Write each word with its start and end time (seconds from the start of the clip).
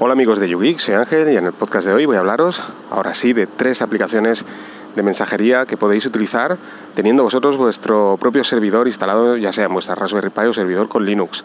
Hola 0.00 0.14
amigos 0.14 0.40
de 0.40 0.48
YouGeek, 0.48 0.80
soy 0.80 0.96
Ángel 0.96 1.32
y 1.32 1.36
en 1.36 1.46
el 1.46 1.52
podcast 1.52 1.86
de 1.86 1.92
hoy 1.92 2.04
voy 2.04 2.16
a 2.16 2.18
hablaros, 2.18 2.60
ahora 2.90 3.14
sí, 3.14 3.32
de 3.32 3.46
tres 3.46 3.80
aplicaciones 3.80 4.44
de 4.96 5.02
mensajería 5.04 5.66
que 5.66 5.76
podéis 5.76 6.04
utilizar 6.04 6.56
teniendo 6.96 7.22
vosotros 7.22 7.56
vuestro 7.56 8.16
propio 8.20 8.42
servidor 8.42 8.88
instalado, 8.88 9.36
ya 9.36 9.52
sea 9.52 9.66
en 9.66 9.72
vuestra 9.72 9.94
Raspberry 9.94 10.30
Pi 10.30 10.46
o 10.46 10.52
servidor 10.52 10.88
con 10.88 11.06
Linux. 11.06 11.44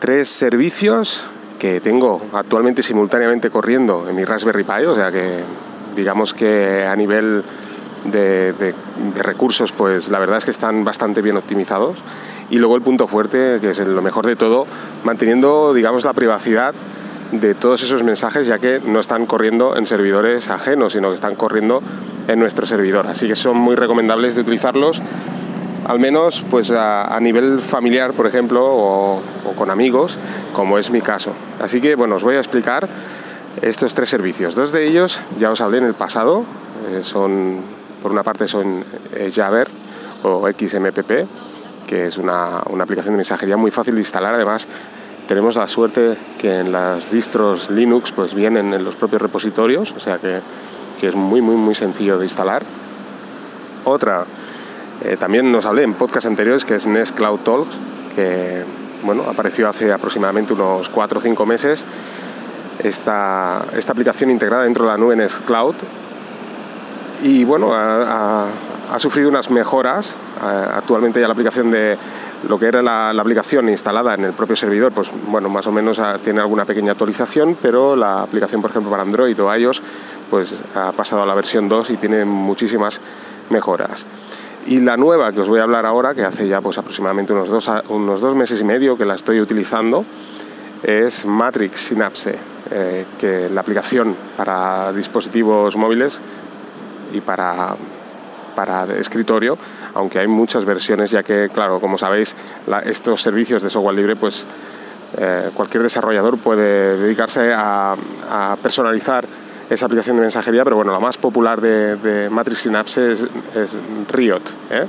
Tres 0.00 0.30
servicios 0.30 1.26
que 1.60 1.80
tengo 1.80 2.20
actualmente 2.32 2.82
simultáneamente 2.82 3.50
corriendo 3.50 4.08
en 4.08 4.16
mi 4.16 4.24
Raspberry 4.24 4.64
Pi, 4.64 4.84
o 4.84 4.96
sea 4.96 5.12
que 5.12 5.44
digamos 5.94 6.34
que 6.34 6.88
a 6.90 6.96
nivel 6.96 7.44
de, 8.06 8.52
de 8.52 9.22
recursos, 9.22 9.70
pues 9.70 10.08
la 10.08 10.18
verdad 10.18 10.38
es 10.38 10.44
que 10.44 10.50
están 10.50 10.82
bastante 10.82 11.22
bien 11.22 11.36
optimizados 11.36 11.98
y 12.50 12.58
luego 12.58 12.76
el 12.76 12.82
punto 12.82 13.06
fuerte, 13.06 13.58
que 13.60 13.70
es 13.70 13.78
lo 13.78 14.02
mejor 14.02 14.26
de 14.26 14.36
todo, 14.36 14.66
manteniendo, 15.04 15.72
digamos, 15.72 16.04
la 16.04 16.12
privacidad 16.12 16.74
de 17.32 17.54
todos 17.54 17.82
esos 17.82 18.02
mensajes, 18.02 18.46
ya 18.46 18.58
que 18.58 18.80
no 18.86 19.00
están 19.00 19.24
corriendo 19.24 19.76
en 19.76 19.86
servidores 19.86 20.48
ajenos, 20.48 20.92
sino 20.92 21.10
que 21.10 21.14
están 21.14 21.36
corriendo 21.36 21.80
en 22.26 22.40
nuestro 22.40 22.66
servidor. 22.66 23.06
Así 23.06 23.28
que 23.28 23.36
son 23.36 23.56
muy 23.56 23.76
recomendables 23.76 24.34
de 24.34 24.40
utilizarlos, 24.40 25.00
al 25.86 26.00
menos 26.00 26.44
pues 26.50 26.70
a, 26.72 27.18
nivel 27.20 27.60
familiar, 27.60 28.12
por 28.12 28.26
ejemplo, 28.26 28.64
o, 28.64 29.22
con 29.56 29.70
amigos, 29.70 30.16
como 30.52 30.78
es 30.78 30.90
mi 30.90 31.00
caso. 31.00 31.32
Así 31.60 31.80
que 31.80 31.94
bueno, 31.94 32.16
os 32.16 32.24
voy 32.24 32.34
a 32.34 32.38
explicar 32.38 32.88
estos 33.62 33.94
tres 33.94 34.08
servicios. 34.08 34.54
Dos 34.54 34.72
de 34.72 34.86
ellos 34.86 35.20
ya 35.38 35.50
os 35.50 35.60
hablé 35.60 35.78
en 35.78 35.84
el 35.84 35.94
pasado, 35.94 36.44
eh, 36.90 37.02
son 37.02 37.60
por 38.02 38.12
una 38.12 38.22
parte 38.22 38.48
son 38.48 38.82
eh, 39.14 39.30
Jabber 39.34 39.68
o 40.22 40.48
XMPP, 40.48 41.26
que 41.90 42.06
es 42.06 42.18
una, 42.18 42.58
aplicación 42.58 43.14
de 43.14 43.16
mensajería 43.16 43.56
muy 43.56 43.72
fácil 43.72 43.94
de 43.94 44.00
instalar. 44.00 44.36
Además, 44.36 44.68
tenemos 45.26 45.56
la 45.56 45.66
suerte 45.66 46.16
que 46.38 46.60
en 46.60 46.70
las 46.70 47.10
distros 47.10 47.68
Linux 47.68 48.12
pues 48.12 48.32
vienen 48.32 48.72
en 48.72 48.84
los 48.84 48.94
propios 48.94 49.20
repositorios, 49.20 49.90
o 49.96 49.98
sea 49.98 50.18
que, 50.18 50.40
es 51.02 51.14
muy, 51.16 51.40
muy, 51.40 51.56
muy 51.56 51.74
sencillo 51.74 52.16
de 52.16 52.26
instalar. 52.26 52.62
Otra, 53.84 54.24
eh, 55.02 55.16
también 55.18 55.50
nos 55.50 55.64
hablé 55.64 55.82
en 55.82 55.94
podcast 55.94 56.26
anteriores, 56.26 56.64
que 56.64 56.76
es 56.76 56.86
Nest 56.86 57.16
Cloud 57.16 57.40
Talks, 57.40 57.74
que 58.14 58.62
bueno, 59.02 59.24
apareció 59.28 59.68
hace 59.68 59.90
aproximadamente 59.92 60.52
unos 60.52 60.90
4 60.90 61.18
o 61.18 61.22
5 61.22 61.46
meses. 61.46 61.84
Esta, 62.84 63.64
esta 63.76 63.92
aplicación 63.92 64.30
integrada 64.30 64.62
dentro 64.62 64.84
de 64.84 64.90
la 64.92 64.96
nube 64.96 65.16
Nest 65.16 65.44
Cloud. 65.44 65.74
Y 67.24 67.42
bueno, 67.44 67.70
ha, 67.72 68.46
ha 68.92 68.98
sufrido 68.98 69.28
unas 69.28 69.50
mejoras. 69.50 70.14
Eh, 70.42 70.66
actualmente 70.74 71.20
ya 71.20 71.26
la 71.26 71.32
aplicación 71.32 71.70
de 71.70 71.96
lo 72.48 72.58
que 72.58 72.66
era 72.66 72.82
la, 72.82 73.10
aplicación 73.10 73.68
instalada 73.68 74.14
en 74.14 74.24
el 74.24 74.32
propio 74.32 74.56
servidor, 74.56 74.92
pues 74.92 75.10
bueno, 75.28 75.48
más 75.48 75.66
o 75.66 75.72
menos 75.72 75.98
ah, 75.98 76.18
tiene 76.22 76.40
alguna 76.40 76.64
pequeña 76.64 76.92
actualización, 76.92 77.56
pero 77.60 77.96
la 77.96 78.22
aplicación, 78.22 78.62
por 78.62 78.70
ejemplo, 78.70 78.90
para 78.90 79.02
Android 79.02 79.38
o 79.40 79.54
iOS, 79.54 79.82
pues 80.30 80.54
ha 80.74 80.92
pasado 80.92 81.22
a 81.22 81.26
la 81.26 81.34
versión 81.34 81.68
2 81.68 81.90
y 81.90 81.96
tiene 81.96 82.24
muchísimas 82.24 83.00
mejoras. 83.50 84.04
Y 84.66 84.80
la 84.80 84.96
nueva 84.96 85.32
que 85.32 85.40
os 85.40 85.48
voy 85.48 85.60
a 85.60 85.64
hablar 85.64 85.86
ahora, 85.86 86.14
que 86.14 86.24
hace 86.24 86.46
ya 86.46 86.60
pues 86.60 86.78
aproximadamente 86.78 87.32
unos 87.32 87.48
dos, 87.48 87.68
unos 87.88 88.20
dos 88.20 88.34
meses 88.34 88.60
y 88.60 88.64
medio 88.64 88.96
que 88.96 89.04
la 89.04 89.14
estoy 89.14 89.40
utilizando, 89.40 90.04
es 90.82 91.26
Matrix 91.26 91.80
Synapse, 91.80 92.38
eh, 92.70 93.04
que 93.18 93.48
la 93.50 93.60
aplicación 93.60 94.14
para 94.36 94.92
dispositivos 94.92 95.76
móviles 95.76 96.20
y 97.12 97.20
para 97.20 97.74
para 98.60 98.84
escritorio, 98.98 99.56
aunque 99.94 100.18
hay 100.18 100.26
muchas 100.26 100.66
versiones, 100.66 101.10
ya 101.10 101.22
que, 101.22 101.48
claro, 101.50 101.80
como 101.80 101.96
sabéis, 101.96 102.36
estos 102.84 103.22
servicios 103.22 103.62
de 103.62 103.70
software 103.70 103.96
libre, 103.96 104.16
pues 104.16 104.44
eh, 105.16 105.48
cualquier 105.54 105.82
desarrollador 105.82 106.36
puede 106.36 106.98
dedicarse 106.98 107.54
a, 107.54 107.96
personalizar 108.62 109.24
esa 109.70 109.86
aplicación 109.86 110.16
de 110.16 110.22
mensajería, 110.22 110.62
pero 110.62 110.76
bueno, 110.76 110.92
la 110.92 111.00
más 111.00 111.16
popular 111.16 111.62
de, 111.62 112.28
Matrix 112.30 112.60
Synapse 112.60 113.12
es, 113.12 113.78
Riot, 114.12 114.42
¿eh? 114.70 114.84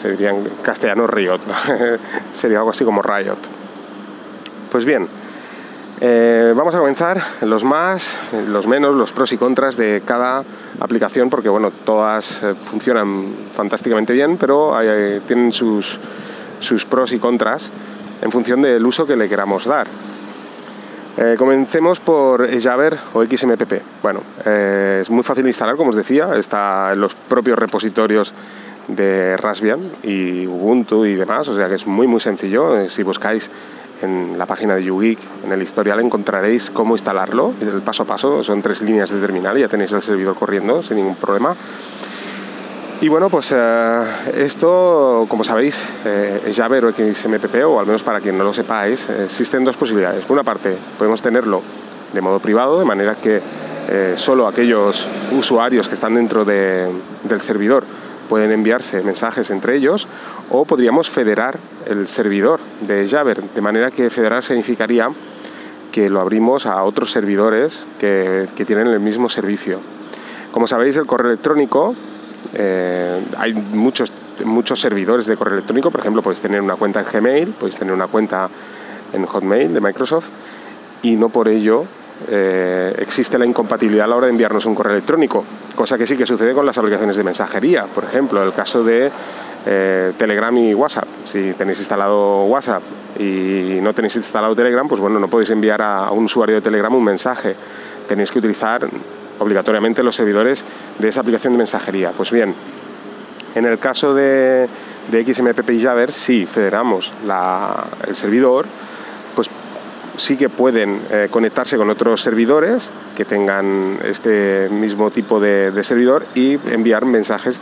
se 0.00 0.12
diría 0.12 0.30
en 0.30 0.44
castellano 0.62 1.08
Riot, 1.08 1.40
sería 2.32 2.58
algo 2.58 2.70
así 2.70 2.84
como 2.84 3.02
Riot. 3.02 3.38
Pues 4.70 4.84
bien, 4.84 5.08
eh, 6.04 6.52
vamos 6.56 6.74
a 6.74 6.78
comenzar 6.78 7.22
los 7.42 7.62
más, 7.62 8.18
los 8.48 8.66
menos, 8.66 8.92
los 8.96 9.12
pros 9.12 9.32
y 9.32 9.38
contras 9.38 9.76
de 9.76 10.02
cada 10.04 10.42
aplicación, 10.80 11.30
porque 11.30 11.48
bueno, 11.48 11.70
todas 11.70 12.42
eh, 12.42 12.54
funcionan 12.56 13.32
fantásticamente 13.54 14.12
bien, 14.12 14.36
pero 14.36 14.76
tienen 15.28 15.52
sus, 15.52 16.00
sus 16.58 16.84
pros 16.86 17.12
y 17.12 17.20
contras 17.20 17.70
en 18.20 18.32
función 18.32 18.62
del 18.62 18.84
uso 18.84 19.06
que 19.06 19.14
le 19.14 19.28
queramos 19.28 19.64
dar. 19.64 19.86
Eh, 21.18 21.36
comencemos 21.38 22.00
por 22.00 22.48
Jabber 22.60 22.98
o 23.12 23.22
XMPP. 23.22 24.02
Bueno, 24.02 24.22
es 24.44 25.08
muy 25.08 25.22
fácil 25.22 25.44
de 25.44 25.50
instalar, 25.50 25.76
como 25.76 25.90
os 25.90 25.96
decía, 25.96 26.34
está 26.36 26.94
en 26.94 27.00
los 27.00 27.14
propios 27.14 27.56
repositorios 27.56 28.34
de 28.88 29.36
Raspbian 29.36 29.78
y 30.02 30.48
Ubuntu 30.48 31.04
y 31.04 31.14
demás, 31.14 31.46
o 31.46 31.54
sea 31.54 31.68
que 31.68 31.76
es 31.76 31.86
muy 31.86 32.08
muy 32.08 32.18
sencillo. 32.18 32.88
Si 32.88 33.04
buscáis 33.04 33.52
en 34.02 34.38
la 34.38 34.46
página 34.46 34.74
de 34.74 34.84
YouGeek, 34.84 35.18
en 35.44 35.52
el 35.52 35.62
historial, 35.62 36.00
encontraréis 36.00 36.70
cómo 36.70 36.94
instalarlo, 36.94 37.54
el 37.60 37.82
paso 37.82 38.02
a 38.02 38.06
paso, 38.06 38.44
son 38.44 38.62
tres 38.62 38.82
líneas 38.82 39.10
de 39.10 39.20
terminal, 39.20 39.58
ya 39.58 39.68
tenéis 39.68 39.92
el 39.92 40.02
servidor 40.02 40.34
corriendo 40.34 40.82
sin 40.82 40.96
ningún 40.96 41.16
problema. 41.16 41.54
Y 43.00 43.08
bueno, 43.08 43.28
pues 43.28 43.52
eh, 43.52 44.04
esto, 44.36 45.26
como 45.28 45.42
sabéis, 45.42 45.82
eh, 46.04 46.52
Jabber 46.54 46.84
o 46.84 46.92
XMPP, 46.92 47.64
o 47.66 47.80
al 47.80 47.86
menos 47.86 48.04
para 48.04 48.20
quien 48.20 48.38
no 48.38 48.44
lo 48.44 48.52
sepáis, 48.52 49.08
existen 49.08 49.64
dos 49.64 49.76
posibilidades. 49.76 50.24
Por 50.24 50.34
una 50.34 50.44
parte, 50.44 50.76
podemos 50.98 51.20
tenerlo 51.20 51.62
de 52.12 52.20
modo 52.20 52.38
privado, 52.38 52.78
de 52.78 52.84
manera 52.84 53.16
que 53.16 53.40
eh, 53.88 54.14
solo 54.16 54.46
aquellos 54.46 55.08
usuarios 55.32 55.88
que 55.88 55.94
están 55.94 56.14
dentro 56.14 56.44
del 56.44 57.40
servidor 57.40 57.84
pueden 58.28 58.52
enviarse 58.52 59.02
mensajes 59.02 59.50
entre 59.50 59.76
ellos 59.76 60.06
o 60.52 60.66
podríamos 60.66 61.08
federar 61.08 61.58
el 61.86 62.06
servidor 62.06 62.60
de 62.82 63.08
Jabber, 63.08 63.42
de 63.42 63.60
manera 63.62 63.90
que 63.90 64.10
federar 64.10 64.44
significaría 64.44 65.08
que 65.90 66.10
lo 66.10 66.20
abrimos 66.20 66.66
a 66.66 66.82
otros 66.84 67.10
servidores 67.10 67.86
que, 67.98 68.46
tienen 68.66 68.86
el 68.86 69.00
mismo 69.00 69.30
servicio. 69.30 69.78
Como 70.52 70.66
sabéis, 70.66 70.96
el 70.96 71.06
correo 71.06 71.30
electrónico, 71.30 71.94
eh, 72.54 73.18
hay 73.38 73.54
muchos, 73.54 74.12
muchos 74.44 74.78
servidores 74.78 75.24
de 75.24 75.36
correo 75.36 75.54
electrónico, 75.54 75.90
por 75.90 76.00
ejemplo, 76.00 76.20
podéis 76.22 76.40
tener 76.40 76.60
una 76.60 76.76
cuenta 76.76 77.00
en 77.00 77.06
Gmail, 77.10 77.52
podéis 77.52 77.78
tener 77.78 77.94
una 77.94 78.06
cuenta 78.06 78.50
en 79.14 79.24
Hotmail 79.24 79.72
de 79.72 79.80
Microsoft 79.80 80.28
y 81.02 81.16
no 81.16 81.30
por 81.30 81.48
ello 81.48 81.84
eh, 82.28 82.94
existe 82.98 83.38
la 83.38 83.46
incompatibilidad 83.46 84.04
a 84.04 84.08
la 84.08 84.16
hora 84.16 84.26
de 84.26 84.32
enviarnos 84.32 84.66
un 84.66 84.74
correo 84.74 84.92
electrónico, 84.92 85.44
cosa 85.74 85.96
que 85.96 86.06
sí 86.06 86.16
que 86.16 86.26
sucede 86.26 86.52
con 86.52 86.66
las 86.66 86.76
aplicaciones 86.76 87.16
de 87.16 87.24
mensajería. 87.24 87.86
Por 87.86 88.04
ejemplo, 88.04 88.42
el 88.42 88.52
caso 88.52 88.84
de 88.84 89.10
eh, 89.66 90.12
Telegram 90.16 90.56
y 90.56 90.74
WhatsApp. 90.74 91.06
Si 91.24 91.52
tenéis 91.54 91.78
instalado 91.78 92.44
WhatsApp 92.44 92.82
y 93.18 93.78
no 93.82 93.92
tenéis 93.92 94.16
instalado 94.16 94.54
Telegram, 94.54 94.86
pues 94.88 95.00
bueno, 95.00 95.18
no 95.20 95.28
podéis 95.28 95.50
enviar 95.50 95.82
a, 95.82 96.10
un 96.10 96.24
usuario 96.24 96.56
de 96.56 96.60
Telegram 96.60 96.94
un 96.94 97.04
mensaje. 97.04 97.54
Tenéis 98.08 98.30
que 98.30 98.38
utilizar 98.38 98.86
obligatoriamente 99.38 100.02
los 100.02 100.16
servidores 100.16 100.64
de 100.98 101.08
esa 101.08 101.20
aplicación 101.20 101.52
de 101.54 101.58
mensajería. 101.58 102.12
Pues 102.16 102.30
bien, 102.30 102.54
en 103.54 103.64
el 103.64 103.78
caso 103.78 104.14
de, 104.14 104.68
XMPP 105.10 105.70
y 105.70 105.82
Jabber, 105.82 106.12
si 106.12 106.46
federamos 106.46 107.12
el 108.06 108.14
servidor, 108.14 108.66
sí 110.16 110.36
que 110.36 110.48
pueden 110.48 111.00
eh, 111.10 111.28
conectarse 111.30 111.76
con 111.76 111.90
otros 111.90 112.20
servidores 112.20 112.88
que 113.16 113.24
tengan 113.24 113.98
este 114.04 114.68
mismo 114.70 115.10
tipo 115.10 115.40
de, 115.40 115.72
servidor 115.82 116.24
y 116.34 116.58
enviar 116.70 117.04
mensajes 117.04 117.58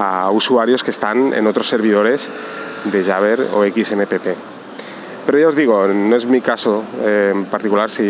a 0.00 0.30
usuarios 0.30 0.82
que 0.82 0.90
están 0.90 1.34
en 1.34 1.46
otros 1.46 1.68
servidores 1.68 2.28
de 2.84 3.04
Jabber 3.04 3.40
o 3.54 3.64
XMPP. 3.64 4.34
Pero 5.26 5.38
ya 5.38 5.48
os 5.48 5.56
digo, 5.56 5.86
no 5.86 6.16
es 6.16 6.24
mi 6.24 6.40
caso 6.40 6.82
eh, 7.02 7.30
en 7.34 7.44
particular 7.44 7.90
si 7.90 8.02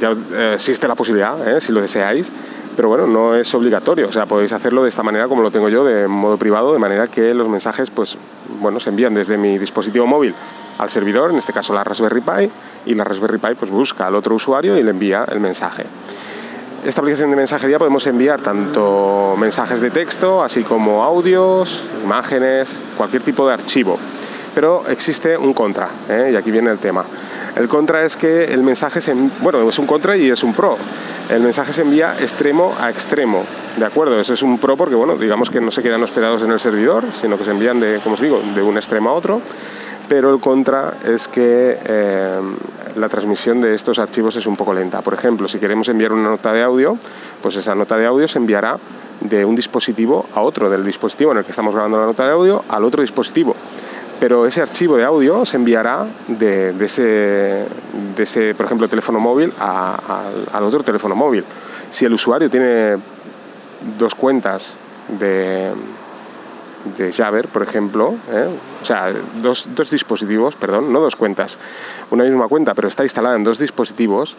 ya 0.00 0.12
eh, 0.32 0.52
existe 0.54 0.88
la 0.88 0.94
posibilidad, 0.94 1.60
si 1.60 1.70
lo 1.70 1.82
deseáis, 1.82 2.32
pero 2.74 2.88
bueno, 2.88 3.06
no 3.06 3.34
es 3.36 3.52
obligatorio, 3.52 4.08
o 4.08 4.12
sea, 4.12 4.24
podéis 4.24 4.52
hacerlo 4.52 4.82
de 4.82 4.88
esta 4.88 5.02
manera 5.02 5.28
como 5.28 5.42
lo 5.42 5.50
tengo 5.50 5.68
yo, 5.68 5.84
de 5.84 6.08
modo 6.08 6.38
privado, 6.38 6.72
de 6.72 6.78
manera 6.78 7.06
que 7.06 7.34
los 7.34 7.48
mensajes, 7.48 7.90
pues, 7.90 8.16
bueno, 8.60 8.80
se 8.80 8.88
envían 8.88 9.12
desde 9.12 9.36
mi 9.36 9.58
dispositivo 9.58 10.06
móvil 10.06 10.34
al 10.78 10.88
servidor, 10.88 11.30
en 11.30 11.36
este 11.36 11.52
caso 11.52 11.74
la 11.74 11.84
Raspberry 11.84 12.22
Pi, 12.22 12.50
y 12.86 12.94
la 12.94 13.04
Raspberry 13.04 13.36
Pi 13.36 13.54
pues 13.58 13.70
busca 13.70 14.06
al 14.06 14.14
otro 14.14 14.34
usuario 14.34 14.78
y 14.78 14.82
le 14.82 14.90
envía 14.90 15.26
el 15.30 15.40
mensaje. 15.40 15.84
Esta 16.84 17.00
aplicación 17.00 17.30
de 17.30 17.36
mensajería 17.36 17.78
podemos 17.78 18.04
enviar 18.08 18.40
tanto 18.40 19.36
mensajes 19.38 19.80
de 19.80 19.90
texto, 19.90 20.42
así 20.42 20.64
como 20.64 21.04
audios, 21.04 21.84
imágenes, 22.02 22.76
cualquier 22.96 23.22
tipo 23.22 23.46
de 23.46 23.54
archivo. 23.54 23.96
Pero 24.52 24.82
existe 24.88 25.38
un 25.38 25.54
contra, 25.54 25.88
¿eh? 26.08 26.30
y 26.32 26.36
aquí 26.36 26.50
viene 26.50 26.72
el 26.72 26.78
tema. 26.78 27.04
El 27.54 27.68
contra 27.68 28.04
es 28.04 28.16
que 28.16 28.46
el 28.46 28.64
mensaje 28.64 29.00
se, 29.00 29.14
bueno, 29.42 29.68
es 29.68 29.78
un 29.78 29.86
contra 29.86 30.16
y 30.16 30.28
es 30.28 30.42
un 30.42 30.54
pro. 30.54 30.76
El 31.30 31.42
mensaje 31.42 31.72
se 31.72 31.82
envía 31.82 32.16
extremo 32.20 32.74
a 32.80 32.90
extremo, 32.90 33.44
¿de 33.76 33.84
acuerdo? 33.84 34.20
Eso 34.20 34.34
es 34.34 34.42
un 34.42 34.58
pro 34.58 34.76
porque, 34.76 34.96
bueno, 34.96 35.14
digamos 35.14 35.50
que 35.50 35.60
no 35.60 35.70
se 35.70 35.84
quedan 35.84 36.02
hospedados 36.02 36.42
en 36.42 36.50
el 36.50 36.58
servidor, 36.58 37.04
sino 37.20 37.38
que 37.38 37.44
se 37.44 37.52
envían 37.52 37.78
de, 37.78 38.00
como 38.02 38.14
os 38.14 38.20
digo, 38.20 38.42
de 38.56 38.62
un 38.62 38.76
extremo 38.76 39.10
a 39.10 39.12
otro 39.12 39.40
pero 40.08 40.34
el 40.34 40.40
contra 40.40 40.92
es 41.06 41.26
que 41.26 41.78
eh, 41.86 42.40
la 42.96 43.08
transmisión 43.08 43.60
de 43.60 43.74
estos 43.74 43.98
archivos 43.98 44.36
es 44.36 44.46
un 44.46 44.56
poco 44.56 44.74
lenta. 44.74 45.00
Por 45.02 45.14
ejemplo, 45.14 45.48
si 45.48 45.58
queremos 45.58 45.88
enviar 45.88 46.12
una 46.12 46.30
nota 46.30 46.52
de 46.52 46.62
audio, 46.62 46.96
pues 47.42 47.56
esa 47.56 47.74
nota 47.74 47.96
de 47.96 48.06
audio 48.06 48.28
se 48.28 48.38
enviará 48.38 48.78
de 49.20 49.44
un 49.44 49.54
dispositivo 49.54 50.26
a 50.34 50.42
otro, 50.42 50.68
del 50.68 50.84
dispositivo 50.84 51.32
en 51.32 51.38
el 51.38 51.44
que 51.44 51.52
estamos 51.52 51.74
grabando 51.74 51.98
la 51.98 52.06
nota 52.06 52.26
de 52.26 52.32
audio 52.32 52.64
al 52.68 52.84
otro 52.84 53.02
dispositivo. 53.02 53.54
Pero 54.20 54.46
ese 54.46 54.62
archivo 54.62 54.96
de 54.96 55.04
audio 55.04 55.44
se 55.44 55.56
enviará 55.56 56.06
de, 56.28 56.70
ese, 56.80 57.02
de 58.16 58.22
ese, 58.22 58.54
por 58.54 58.66
ejemplo, 58.66 58.88
teléfono 58.88 59.18
móvil 59.18 59.52
al 59.58 60.62
otro 60.62 60.84
teléfono 60.84 61.16
móvil. 61.16 61.44
Si 61.90 62.04
el 62.04 62.12
usuario 62.12 62.48
tiene 62.48 62.96
dos 63.98 64.14
cuentas 64.14 64.74
de, 65.08 65.70
de 66.96 67.12
Jabber, 67.12 67.48
por 67.48 67.62
ejemplo, 67.62 68.14
¿eh? 68.30 68.48
o 68.80 68.84
sea, 68.84 69.12
dos, 69.42 69.68
dos, 69.74 69.90
dispositivos, 69.90 70.54
perdón, 70.56 70.92
no 70.92 71.00
dos 71.00 71.16
cuentas, 71.16 71.58
una 72.10 72.24
misma 72.24 72.48
cuenta, 72.48 72.74
pero 72.74 72.88
está 72.88 73.02
instalada 73.04 73.36
en 73.36 73.44
dos 73.44 73.58
dispositivos, 73.58 74.36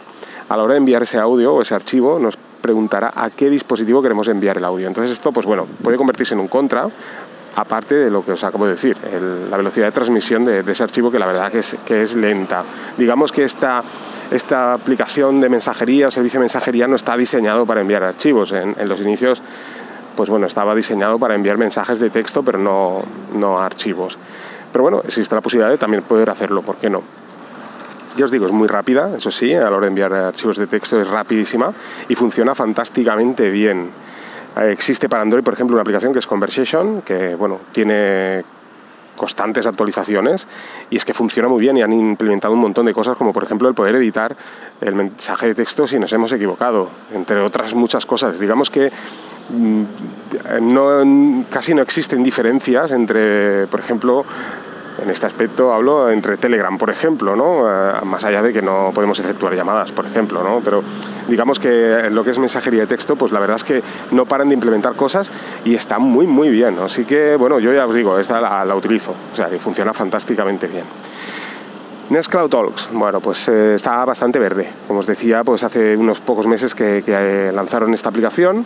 a 0.48 0.56
la 0.56 0.62
hora 0.62 0.74
de 0.74 0.78
enviar 0.78 1.02
ese 1.02 1.18
audio 1.18 1.54
o 1.54 1.62
ese 1.62 1.74
archivo 1.74 2.18
nos 2.18 2.36
preguntará 2.36 3.12
a 3.14 3.30
qué 3.30 3.50
dispositivo 3.50 4.02
queremos 4.02 4.28
enviar 4.28 4.56
el 4.56 4.64
audio. 4.64 4.88
Entonces 4.88 5.12
esto, 5.12 5.32
pues 5.32 5.46
bueno, 5.46 5.66
puede 5.82 5.96
convertirse 5.96 6.34
en 6.34 6.40
un 6.40 6.48
contra, 6.48 6.88
aparte 7.56 7.94
de 7.94 8.10
lo 8.10 8.24
que 8.24 8.32
os 8.32 8.44
acabo 8.44 8.66
de 8.66 8.72
decir, 8.72 8.96
la 9.50 9.56
velocidad 9.56 9.86
de 9.86 9.92
transmisión 9.92 10.44
de, 10.44 10.60
ese 10.60 10.82
archivo 10.82 11.10
que 11.10 11.18
la 11.18 11.26
verdad 11.26 11.52
que 11.52 11.60
es, 11.60 11.76
que 11.86 12.02
es 12.02 12.16
lenta. 12.16 12.64
Digamos 12.96 13.32
que 13.32 13.44
esta, 13.44 13.82
esta 14.30 14.74
aplicación 14.74 15.40
de 15.40 15.48
mensajería 15.48 16.08
o 16.08 16.10
servicio 16.10 16.40
de 16.40 16.44
mensajería 16.44 16.86
no 16.86 16.96
está 16.96 17.16
diseñado 17.16 17.66
para 17.66 17.80
enviar 17.80 18.02
archivos. 18.02 18.52
En, 18.52 18.74
en 18.78 18.88
los 18.88 19.00
inicios 19.00 19.42
pues 20.16 20.30
bueno, 20.30 20.46
estaba 20.46 20.74
diseñado 20.74 21.18
para 21.18 21.34
enviar 21.34 21.58
mensajes 21.58 21.98
de 21.98 22.10
texto, 22.10 22.42
pero 22.42 22.58
no, 22.58 23.02
no 23.34 23.58
archivos. 23.60 24.18
Pero 24.72 24.82
bueno, 24.82 25.00
existe 25.04 25.34
la 25.34 25.40
posibilidad 25.40 25.70
de 25.70 25.78
también 25.78 26.02
poder 26.02 26.30
hacerlo, 26.30 26.62
¿por 26.62 26.76
qué 26.76 26.90
no? 26.90 27.02
Ya 28.16 28.24
os 28.24 28.30
digo, 28.30 28.46
es 28.46 28.52
muy 28.52 28.68
rápida, 28.68 29.16
eso 29.16 29.30
sí, 29.30 29.52
a 29.54 29.62
la 29.62 29.76
hora 29.76 29.80
de 29.80 29.88
enviar 29.88 30.12
archivos 30.12 30.56
de 30.56 30.66
texto 30.66 31.00
es 31.00 31.08
rapidísima 31.08 31.72
y 32.08 32.14
funciona 32.14 32.54
fantásticamente 32.54 33.50
bien. 33.50 33.90
Eh, 34.56 34.70
existe 34.70 35.08
para 35.08 35.22
Android, 35.22 35.42
por 35.42 35.54
ejemplo, 35.54 35.74
una 35.74 35.82
aplicación 35.82 36.12
que 36.12 36.20
es 36.20 36.26
Conversation, 36.26 37.02
que 37.02 37.34
bueno, 37.34 37.58
tiene 37.72 38.44
constantes 39.16 39.66
actualizaciones 39.66 40.46
y 40.90 40.96
es 40.96 41.04
que 41.04 41.14
funciona 41.14 41.48
muy 41.48 41.60
bien 41.60 41.76
y 41.76 41.82
han 41.82 41.92
implementado 41.92 42.54
un 42.54 42.60
montón 42.60 42.86
de 42.86 42.92
cosas 42.92 43.16
como 43.16 43.32
por 43.32 43.44
ejemplo 43.44 43.68
el 43.68 43.74
poder 43.74 43.94
editar 43.94 44.34
el 44.80 44.94
mensaje 44.94 45.46
de 45.46 45.54
texto 45.54 45.86
si 45.86 45.98
nos 45.98 46.12
hemos 46.12 46.32
equivocado, 46.32 46.88
entre 47.12 47.40
otras 47.40 47.74
muchas 47.74 48.06
cosas. 48.06 48.38
Digamos 48.38 48.70
que 48.70 48.90
no, 49.50 51.44
casi 51.50 51.74
no 51.74 51.82
existen 51.82 52.22
diferencias 52.22 52.90
entre, 52.92 53.66
por 53.66 53.80
ejemplo, 53.80 54.24
en 55.02 55.10
este 55.10 55.26
aspecto 55.26 55.72
hablo 55.72 56.10
entre 56.10 56.36
Telegram, 56.36 56.78
por 56.78 56.90
ejemplo, 56.90 57.34
¿no? 57.34 57.68
Eh, 57.68 57.92
más 58.04 58.24
allá 58.24 58.42
de 58.42 58.52
que 58.52 58.62
no 58.62 58.92
podemos 58.94 59.18
efectuar 59.18 59.54
llamadas, 59.54 59.92
por 59.92 60.06
ejemplo, 60.06 60.42
¿no? 60.42 60.60
Pero 60.64 60.82
digamos 61.28 61.58
que 61.58 62.08
lo 62.10 62.22
que 62.22 62.30
es 62.30 62.38
mensajería 62.38 62.82
de 62.82 62.86
texto, 62.86 63.16
pues 63.16 63.32
la 63.32 63.40
verdad 63.40 63.56
es 63.56 63.64
que 63.64 63.82
no 64.12 64.24
paran 64.24 64.48
de 64.48 64.54
implementar 64.54 64.94
cosas 64.94 65.30
y 65.64 65.74
está 65.74 65.98
muy, 65.98 66.26
muy 66.26 66.50
bien. 66.50 66.76
Así 66.80 67.04
que, 67.04 67.36
bueno, 67.36 67.58
yo 67.58 67.72
ya 67.72 67.86
os 67.86 67.94
digo, 67.94 68.18
esta 68.18 68.40
la, 68.40 68.74
utilizo, 68.74 69.14
o 69.32 69.36
sea, 69.36 69.48
que 69.48 69.58
funciona 69.58 69.92
fantásticamente 69.92 70.68
bien. 70.68 70.84
Nextcloud 72.10 72.50
Talks, 72.50 72.90
bueno, 72.92 73.20
pues 73.20 73.48
eh, 73.48 73.74
está 73.74 74.04
bastante 74.04 74.38
verde. 74.38 74.68
Como 74.86 75.00
os 75.00 75.06
decía, 75.06 75.42
pues 75.42 75.64
hace 75.64 75.96
unos 75.96 76.20
pocos 76.20 76.46
meses 76.46 76.74
que, 76.74 77.02
que 77.04 77.48
eh, 77.48 77.52
lanzaron 77.52 77.94
esta 77.94 78.10
aplicación 78.10 78.64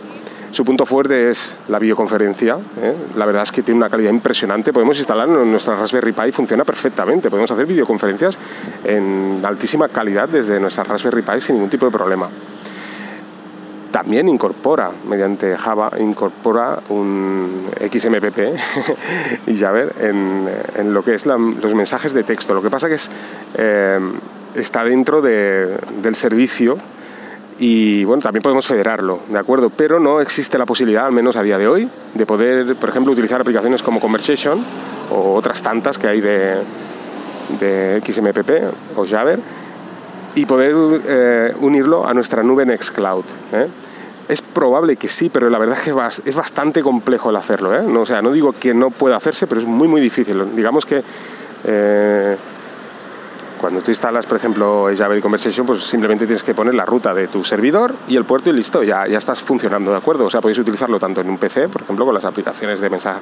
su 0.51 0.65
punto 0.65 0.85
fuerte 0.85 1.29
es 1.29 1.55
la 1.67 1.77
videoconferencia. 1.79 2.57
¿eh? 2.81 2.95
La 3.15 3.25
verdad 3.25 3.43
es 3.43 3.51
que 3.51 3.61
tiene 3.61 3.77
una 3.77 3.89
calidad 3.89 4.11
impresionante. 4.11 4.73
Podemos 4.73 4.97
instalarlo 4.97 5.43
en 5.43 5.51
nuestra 5.51 5.75
Raspberry 5.75 6.11
Pi, 6.11 6.31
funciona 6.31 6.63
perfectamente. 6.63 7.29
Podemos 7.29 7.51
hacer 7.51 7.65
videoconferencias 7.65 8.37
en 8.83 9.41
altísima 9.43 9.87
calidad 9.87 10.27
desde 10.27 10.59
nuestra 10.59 10.83
Raspberry 10.83 11.21
Pi 11.21 11.39
sin 11.39 11.55
ningún 11.55 11.69
tipo 11.69 11.85
de 11.85 11.91
problema. 11.91 12.27
También 13.91 14.29
incorpora, 14.29 14.91
mediante 15.07 15.57
Java, 15.57 15.91
incorpora 15.99 16.79
un 16.89 17.67
XMPP 17.79 18.39
y 19.47 19.55
ya 19.55 19.71
ver 19.71 19.91
en, 20.01 20.93
lo 20.93 21.03
que 21.03 21.15
es 21.15 21.25
los 21.25 21.73
mensajes 21.73 22.13
de 22.13 22.23
texto. 22.23 22.53
Lo 22.53 22.61
que 22.61 22.69
pasa 22.69 22.87
es, 22.87 23.09
eh, 23.55 23.99
está 24.55 24.83
dentro 24.83 25.21
del 25.21 26.15
servicio 26.15 26.77
y 27.59 28.05
bueno, 28.05 28.23
también 28.23 28.41
podemos 28.41 28.65
federarlo, 28.65 29.19
¿de 29.27 29.37
acuerdo? 29.37 29.69
Pero 29.69 29.99
no 29.99 30.21
existe 30.21 30.57
la 30.57 30.65
posibilidad, 30.65 31.05
al 31.05 31.11
menos 31.11 31.35
a 31.35 31.43
día 31.43 31.57
de 31.57 31.67
hoy, 31.67 31.89
de 32.13 32.25
poder, 32.25 32.73
por 32.75 32.89
ejemplo, 32.89 33.11
utilizar 33.11 33.41
aplicaciones 33.41 33.83
como 33.83 33.99
Conversation 33.99 34.63
o 35.11 35.33
otras 35.35 35.61
tantas 35.61 35.97
que 35.97 36.07
hay 36.07 36.21
de, 36.21 36.55
de 37.59 38.01
XMPP 38.05 38.97
o 38.97 39.05
Jabber 39.05 39.39
y 40.35 40.45
poder 40.45 40.73
eh, 41.05 41.53
unirlo 41.59 42.07
a 42.07 42.13
nuestra 42.13 42.43
nube 42.43 42.65
Nextcloud. 42.65 43.25
¿eh? 43.51 43.67
Es 44.29 44.41
probable 44.41 44.95
que 44.95 45.09
sí, 45.09 45.29
pero 45.29 45.49
la 45.49 45.57
verdad 45.57 45.77
es 45.79 45.83
que 45.83 46.29
es 46.29 46.35
bastante 46.35 46.81
complejo 46.81 47.29
el 47.29 47.35
hacerlo. 47.35 47.75
¿eh? 47.75 47.81
No, 47.85 48.01
o 48.01 48.05
sea, 48.05 48.21
no 48.21 48.31
digo 48.31 48.53
que 48.53 48.73
no 48.73 48.89
pueda 48.89 49.17
hacerse, 49.17 49.47
pero 49.47 49.59
es 49.59 49.67
muy, 49.67 49.89
muy 49.89 49.99
difícil. 49.99 50.55
Digamos 50.55 50.85
que 50.85 51.03
cuando 53.59 53.81
tú 53.81 53.91
instalas, 53.91 54.25
por 54.25 54.37
ejemplo, 54.37 54.89
Java 54.97 55.19
Conversation, 55.19 55.65
pues 55.65 55.83
simplemente 55.83 56.25
tienes 56.25 56.43
que 56.43 56.53
poner 56.53 56.73
la 56.73 56.85
ruta 56.85 57.13
de 57.13 57.27
tu 57.27 57.43
servidor 57.43 57.93
y 58.07 58.15
el 58.15 58.23
puerto 58.23 58.49
y 58.49 58.53
listo, 58.53 58.83
ya, 58.83 59.05
ya 59.07 59.17
estás 59.17 59.39
funcionando, 59.39 59.91
¿de 59.91 59.97
acuerdo? 59.97 60.25
O 60.25 60.29
sea, 60.29 60.41
podéis 60.41 60.59
utilizarlo 60.59 60.99
tanto 60.99 61.21
en 61.21 61.29
un 61.29 61.37
PC, 61.37 61.67
por 61.67 61.81
ejemplo, 61.81 62.05
con 62.05 62.13
las 62.13 62.25
aplicaciones 62.25 62.79
de 62.79 62.89
mensaje 62.89 63.19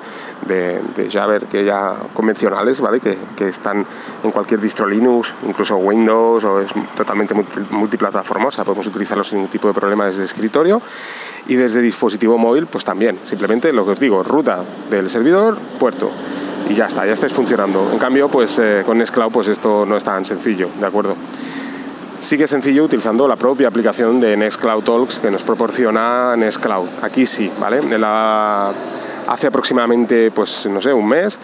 de, 0.48 0.82
de 0.96 1.10
Java 1.12 1.40
que 1.40 1.66
ya 1.66 1.94
convencionales, 2.14 2.82
¿vale? 2.82 3.00
Que, 3.00 3.18
que, 3.36 3.48
están 3.50 3.86
en 4.24 4.32
cualquier 4.32 4.60
distro 4.62 4.88
Linux, 4.88 5.34
incluso 5.46 5.78
Windows, 5.78 6.44
o 6.44 6.62
es 6.62 6.70
totalmente 6.96 7.34
sea, 8.52 8.64
podemos 8.64 8.88
utilizarlo 8.88 9.24
sin 9.24 9.38
ningún 9.38 9.52
tipo 9.52 9.68
de 9.68 9.74
problema 9.74 10.06
desde 10.06 10.24
escritorio. 10.24 10.82
Y 11.48 11.56
desde 11.56 11.82
dispositivo 11.82 12.38
móvil, 12.38 12.68
pues 12.68 12.84
también, 12.84 13.18
simplemente 13.24 13.72
lo 13.72 13.86
que 13.86 13.92
os 13.92 14.00
digo, 14.00 14.22
ruta 14.22 14.64
del 14.90 15.10
servidor, 15.10 15.58
puerto 15.80 16.12
y 16.70 16.76
ya 16.76 16.86
está, 16.86 17.06
ya 17.06 17.14
estáis 17.14 17.34
funcionando. 17.34 17.90
En 17.92 18.00
cambio, 18.00 18.30
pues 18.30 18.60
eh, 18.60 18.84
con 18.86 18.98
Nextcloud 18.98 19.32
pues 19.32 19.48
esto 19.48 19.86
no 19.86 19.98
es 19.98 20.04
tan 20.04 20.26
sencillo, 20.26 20.70
¿de 20.80 20.86
acuerdo? 20.86 21.16
Sí 22.20 22.38
que 22.38 22.46
es 22.46 22.50
sencillo 22.50 22.84
utilizando 22.84 23.28
la 23.28 23.36
propia 23.36 23.68
aplicación 23.68 24.20
de 24.20 24.36
Nextcloud 24.36 24.84
Talks 24.84 25.20
que 25.20 25.30
nos 25.30 25.44
proporciona 25.44 26.36
Nextcloud. 26.36 26.88
Aquí 27.04 27.28
sí, 27.28 27.52
¿vale? 27.60 27.80
hace 29.28 29.48
aproximadamente, 29.48 30.32
pues 30.32 30.66
no 30.68 30.82
sé, 30.82 30.94
un 30.94 31.08
mes, 31.08 31.38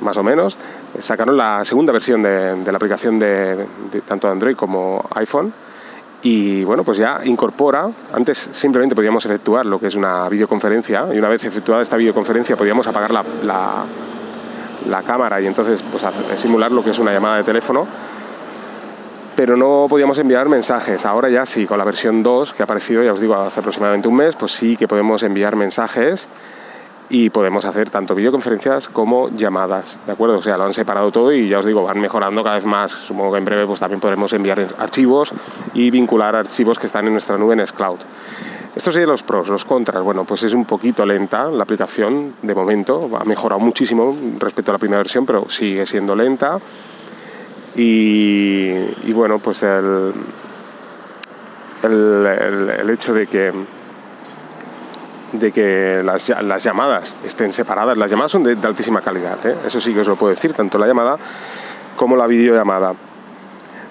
más 0.00 0.16
o 0.16 0.22
menos, 0.22 0.56
sacaron 0.98 1.36
la 1.36 1.64
segunda 1.64 1.92
versión 1.92 2.22
de, 2.22 2.56
la 2.64 2.76
aplicación 2.76 3.18
de, 3.18 3.56
de, 3.56 4.00
tanto 4.06 4.28
Android 4.28 4.56
como 4.56 5.04
iPhone. 5.14 5.52
Y 6.22 6.64
bueno, 6.64 6.82
pues 6.82 6.98
ya 6.98 7.20
incorpora, 7.24 7.88
antes 8.12 8.48
simplemente 8.52 8.96
podíamos 8.96 9.24
efectuar 9.26 9.64
lo 9.64 9.78
que 9.78 9.86
es 9.86 9.94
una 9.94 10.28
videoconferencia 10.28 11.06
y 11.14 11.18
una 11.18 11.28
vez 11.28 11.44
efectuada 11.44 11.82
esta 11.82 11.96
videoconferencia 11.96 12.56
podíamos 12.56 12.86
apagar 12.88 13.12
la 13.12 13.84
la 14.88 15.02
cámara 15.02 15.40
y 15.40 15.46
entonces 15.46 15.82
pues 15.90 16.02
simular 16.40 16.72
lo 16.72 16.82
que 16.82 16.90
es 16.90 16.98
una 16.98 17.12
llamada 17.12 17.38
de 17.38 17.44
teléfono 17.44 17.86
pero 19.36 19.56
no 19.56 19.86
podíamos 19.88 20.16
enviar 20.18 20.48
mensajes. 20.48 21.04
Ahora 21.04 21.28
ya 21.28 21.44
sí, 21.44 21.66
con 21.66 21.76
la 21.76 21.84
versión 21.84 22.22
2 22.22 22.54
que 22.54 22.62
ha 22.62 22.64
aparecido, 22.64 23.04
ya 23.04 23.12
os 23.12 23.20
digo, 23.20 23.34
hace 23.34 23.60
aproximadamente 23.60 24.08
un 24.08 24.16
mes, 24.16 24.34
pues 24.34 24.52
sí 24.52 24.76
que 24.78 24.88
podemos 24.88 25.22
enviar 25.22 25.56
mensajes 25.56 26.26
y 27.08 27.30
podemos 27.30 27.64
hacer 27.66 27.90
tanto 27.90 28.14
videoconferencias 28.14 28.88
como 28.88 29.28
llamadas, 29.28 29.96
¿de 30.06 30.12
acuerdo? 30.12 30.38
O 30.38 30.42
sea, 30.42 30.56
lo 30.56 30.64
han 30.64 30.74
separado 30.74 31.12
todo 31.12 31.32
y 31.32 31.48
ya 31.48 31.60
os 31.60 31.66
digo, 31.66 31.82
van 31.82 32.00
mejorando 32.00 32.42
cada 32.42 32.56
vez 32.56 32.64
más. 32.64 32.90
Supongo 32.90 33.32
que 33.32 33.38
en 33.38 33.44
breve 33.44 33.66
pues 33.66 33.78
también 33.78 34.00
podremos 34.00 34.32
enviar 34.32 34.66
archivos 34.78 35.32
y 35.74 35.90
vincular 35.90 36.34
archivos 36.34 36.78
que 36.78 36.86
están 36.86 37.06
en 37.06 37.12
nuestra 37.12 37.36
nube 37.36 37.54
en 37.54 37.66
Cloud. 37.66 37.98
Estos 38.76 38.92
serían 38.92 39.08
los 39.08 39.22
pros, 39.22 39.48
los 39.48 39.64
contras. 39.64 40.02
Bueno, 40.04 40.24
pues 40.24 40.42
es 40.42 40.52
un 40.52 40.66
poquito 40.66 41.06
lenta 41.06 41.46
la 41.46 41.62
aplicación 41.62 42.34
de 42.42 42.54
momento. 42.54 43.08
Ha 43.18 43.24
mejorado 43.24 43.58
muchísimo 43.58 44.14
respecto 44.38 44.70
a 44.70 44.74
la 44.74 44.78
primera 44.78 44.98
versión, 44.98 45.24
pero 45.24 45.48
sigue 45.48 45.86
siendo 45.86 46.14
lenta. 46.14 46.58
Y, 47.74 49.12
bueno, 49.12 49.38
pues 49.38 49.62
el, 49.62 50.12
el, 51.82 52.90
hecho 52.90 53.14
de 53.14 53.26
que 53.26 53.52
de 55.32 55.52
que 55.52 56.02
las, 56.04 56.28
las, 56.42 56.62
llamadas 56.62 57.16
estén 57.24 57.54
separadas. 57.54 57.96
Las 57.96 58.10
llamadas 58.10 58.32
son 58.32 58.44
de, 58.44 58.56
altísima 58.62 59.00
calidad, 59.00 59.44
¿eh? 59.46 59.56
eso 59.66 59.80
sí 59.80 59.94
que 59.94 60.00
os 60.00 60.06
lo 60.06 60.16
puedo 60.16 60.34
decir, 60.34 60.52
tanto 60.52 60.78
la 60.78 60.86
llamada 60.86 61.18
como 61.96 62.16
la 62.16 62.26
videollamada 62.26 62.94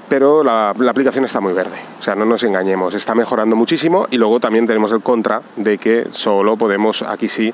pero 0.07 0.43
la, 0.43 0.69
aplicación 0.69 1.25
está 1.25 1.39
muy 1.39 1.53
verde. 1.53 1.77
O 1.99 2.01
sea, 2.01 2.15
no 2.15 2.25
nos 2.25 2.43
engañemos, 2.43 2.93
está 2.93 3.15
mejorando 3.15 3.55
muchísimo 3.55 4.07
y 4.11 4.17
luego 4.17 4.39
también 4.39 4.67
tenemos 4.67 4.91
el 4.91 5.01
contra 5.01 5.41
de 5.55 5.77
que 5.77 6.07
solo 6.11 6.57
podemos, 6.57 7.01
aquí 7.01 7.27
sí, 7.27 7.53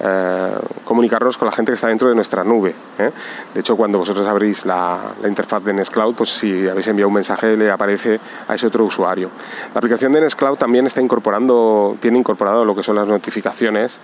eh, 0.00 0.50
comunicarnos 0.84 1.36
con 1.36 1.46
la 1.46 1.52
gente 1.52 1.72
que 1.72 1.76
está 1.76 1.88
dentro 1.88 2.08
de 2.08 2.14
nuestra 2.14 2.44
nube. 2.44 2.74
¿eh? 2.98 3.10
De 3.54 3.60
hecho, 3.60 3.76
cuando 3.76 3.98
vosotros 3.98 4.26
abrís 4.26 4.64
la, 4.64 4.98
interfaz 5.26 5.64
de 5.64 5.72
Nextcloud, 5.72 6.14
pues 6.14 6.30
si 6.30 6.68
habéis 6.68 6.86
enviado 6.88 7.08
un 7.08 7.14
mensaje 7.14 7.56
le 7.56 7.70
aparece 7.70 8.20
a 8.46 8.54
ese 8.54 8.66
otro 8.66 8.84
usuario. 8.84 9.30
La 9.74 9.78
aplicación 9.78 10.12
de 10.12 10.20
Nextcloud 10.20 10.56
también 10.56 10.86
está 10.86 11.00
incorporando, 11.00 11.96
tiene 12.00 12.18
incorporado 12.18 12.64
lo 12.64 12.74
que 12.74 12.82
son 12.82 12.96
las 12.96 13.08
notificaciones 13.08 13.98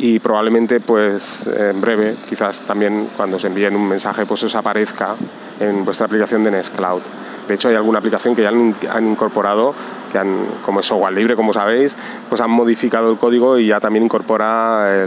y 0.00 0.18
probablemente 0.18 0.80
pues 0.80 1.46
en 1.46 1.78
breve, 1.80 2.14
quizás 2.26 2.60
también 2.62 3.08
cuando 3.16 3.36
os 3.36 3.44
envíen 3.44 3.76
un 3.76 3.86
mensaje, 3.86 4.24
pues 4.24 4.42
os 4.42 4.54
aparezca 4.54 5.14
en 5.60 5.84
vuestra 5.84 6.06
aplicación 6.06 6.42
de 6.42 6.50
Nextcloud. 6.50 7.02
De 7.46 7.54
hecho, 7.54 7.68
hay 7.68 7.74
alguna 7.74 7.98
aplicación 7.98 8.34
que 8.34 8.42
ya 8.42 8.48
han, 8.48 9.06
incorporado, 9.06 9.74
que 10.10 10.18
han, 10.18 10.46
como 10.64 10.80
es 10.80 10.86
software 10.86 11.12
libre, 11.12 11.36
como 11.36 11.52
sabéis, 11.52 11.96
pues 12.30 12.40
han 12.40 12.50
modificado 12.50 13.10
el 13.10 13.18
código 13.18 13.58
y 13.58 13.66
ya 13.66 13.80
también 13.80 14.04
incorpora 14.04 15.04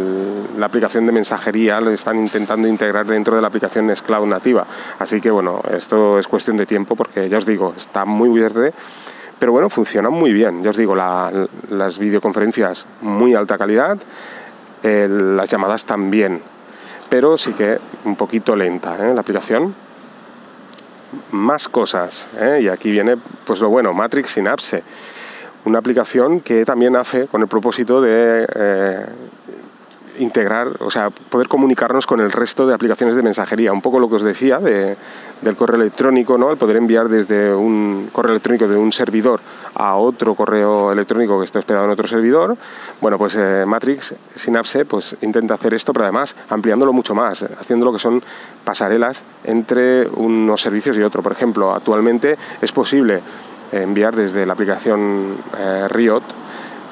la 0.58 0.66
aplicación 0.66 1.08
de 1.08 1.12
mensajería, 1.12 1.82
lo 1.82 1.90
están 1.90 2.18
intentando 2.18 2.68
integrar 2.68 3.08
dentro 3.08 3.36
de 3.36 3.42
la 3.42 3.48
aplicación 3.48 3.92
Cloud 4.06 4.28
nativa. 4.28 4.68
Así 5.00 5.22
que 5.22 5.32
bueno, 5.32 5.62
esto 5.76 6.20
es 6.20 6.28
cuestión 6.28 6.58
de 6.58 6.68
tiempo 6.68 6.96
porque 6.96 7.30
ya 7.30 7.40
os 7.40 7.48
digo, 7.48 7.74
está 7.76 8.06
muy 8.06 8.30
verde 8.30 8.74
pero 9.44 9.52
bueno, 9.52 9.70
funciona 9.70 10.10
muy 10.10 10.32
bien. 10.32 10.64
Ya 10.64 10.70
os 10.70 10.78
digo, 10.78 10.96
las 10.96 12.00
videoconferencias 12.00 12.86
muy 13.02 13.36
alta 13.36 13.58
calidad, 13.58 13.98
las 14.84 15.50
llamadas 15.50 15.86
también, 15.86 16.42
pero 17.10 17.38
sí 17.38 17.54
que 17.54 17.80
un 18.06 18.16
poquito 18.16 18.56
lenta 18.56 18.96
¿eh? 19.00 19.14
la 19.14 19.22
aplicación. 19.22 19.74
Más 21.32 21.70
cosas, 21.70 22.30
¿eh? 22.40 22.62
y 22.64 22.68
aquí 22.70 22.90
viene 22.90 23.16
pues 23.46 23.60
lo 23.60 23.70
bueno, 23.70 23.94
Matrix 23.94 24.32
Synapse, 24.32 24.84
una 25.66 25.80
aplicación 25.80 26.42
que 26.42 26.66
también 26.66 26.96
hace 26.96 27.28
con 27.28 27.42
el 27.42 27.48
propósito 27.48 28.02
de 28.02 28.48
eh, 28.56 29.06
integrar, 30.20 30.68
o 30.80 30.92
sea, 30.92 31.10
poder 31.10 31.48
comunicarnos 31.48 32.08
con 32.08 32.20
el 32.20 32.32
resto 32.32 32.68
de 32.68 32.74
aplicaciones 32.74 33.16
de 33.16 33.24
mensajería. 33.24 33.72
Un 33.72 33.82
poco 33.82 34.00
lo 34.00 34.10
que 34.10 34.16
os 34.16 34.24
decía 34.24 34.60
de, 34.60 34.98
del 35.44 35.56
correo 35.56 35.76
electrónico, 35.76 36.38
¿no? 36.38 36.52
El 36.52 36.58
poder 36.58 36.78
enviar 36.78 37.10
desde 37.10 37.54
un 37.54 38.10
correo 38.12 38.32
electrónico 38.32 38.68
de 38.68 38.78
un 38.78 38.92
servidor 38.92 39.40
a 39.76 39.96
otro 39.96 40.36
correo 40.36 40.92
electrónico 40.92 41.40
que 41.40 41.46
esté 41.46 41.60
hospedado 41.60 41.86
en 41.86 41.92
otro 41.92 42.08
servidor. 42.08 42.56
Bueno, 43.02 43.18
pues 43.18 43.36
eh, 43.36 43.64
Matrix 43.66 44.16
Synapse 44.36 44.86
pues 44.86 45.18
intenta 45.22 45.56
hacer 45.56 45.74
esto, 45.74 45.94
pero 45.94 46.06
además 46.06 46.36
ampliándolo 46.50 46.94
mucho 46.94 47.16
más, 47.16 47.42
haciendo 47.42 47.86
lo 47.86 47.94
que 47.94 48.00
son 48.00 48.22
pasarelas 48.64 49.22
entre 49.44 50.08
unos 50.08 50.62
servicios 50.62 50.98
y 50.98 51.04
otro. 51.04 51.22
Por 51.22 51.32
ejemplo, 51.32 51.74
actualmente 51.74 52.38
es 52.62 52.72
posible 52.72 53.22
enviar 53.72 54.16
desde 54.16 54.46
la 54.46 54.54
aplicación 54.54 55.36
eh, 55.58 55.88
Riot 55.90 56.24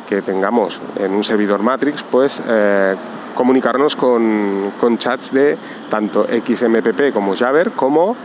que 0.09 0.21
tengamos 0.21 0.79
en 0.99 1.13
un 1.13 1.23
servidor 1.23 1.63
Matrix, 1.63 2.03
pues 2.03 2.43
eh, 2.45 2.95
comunicarnos 3.35 3.95
con, 3.95 4.73
con, 4.81 4.97
chats 4.97 5.31
de 5.31 5.57
tanto 5.89 6.25
XMPP 6.25 7.13
como 7.13 7.33
Jabber 7.33 7.71
como 7.71 8.17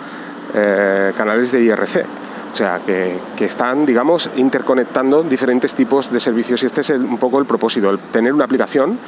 eh, 0.55 1.13
canales 1.17 1.53
de 1.53 1.63
IRC. 1.63 2.05
O 2.53 2.57
sea, 2.57 2.81
que, 2.85 3.19
que, 3.37 3.45
están, 3.45 3.85
digamos, 3.85 4.31
interconectando 4.37 5.23
diferentes 5.23 5.75
tipos 5.75 6.11
de 6.11 6.19
servicios 6.19 6.63
y 6.63 6.67
este 6.67 6.81
es 6.81 6.91
un 6.91 7.19
poco 7.19 7.39
el 7.39 7.45
propósito, 7.45 7.91
el 7.91 7.99
tener 7.99 8.33
una 8.33 8.45
aplicación 8.45 8.99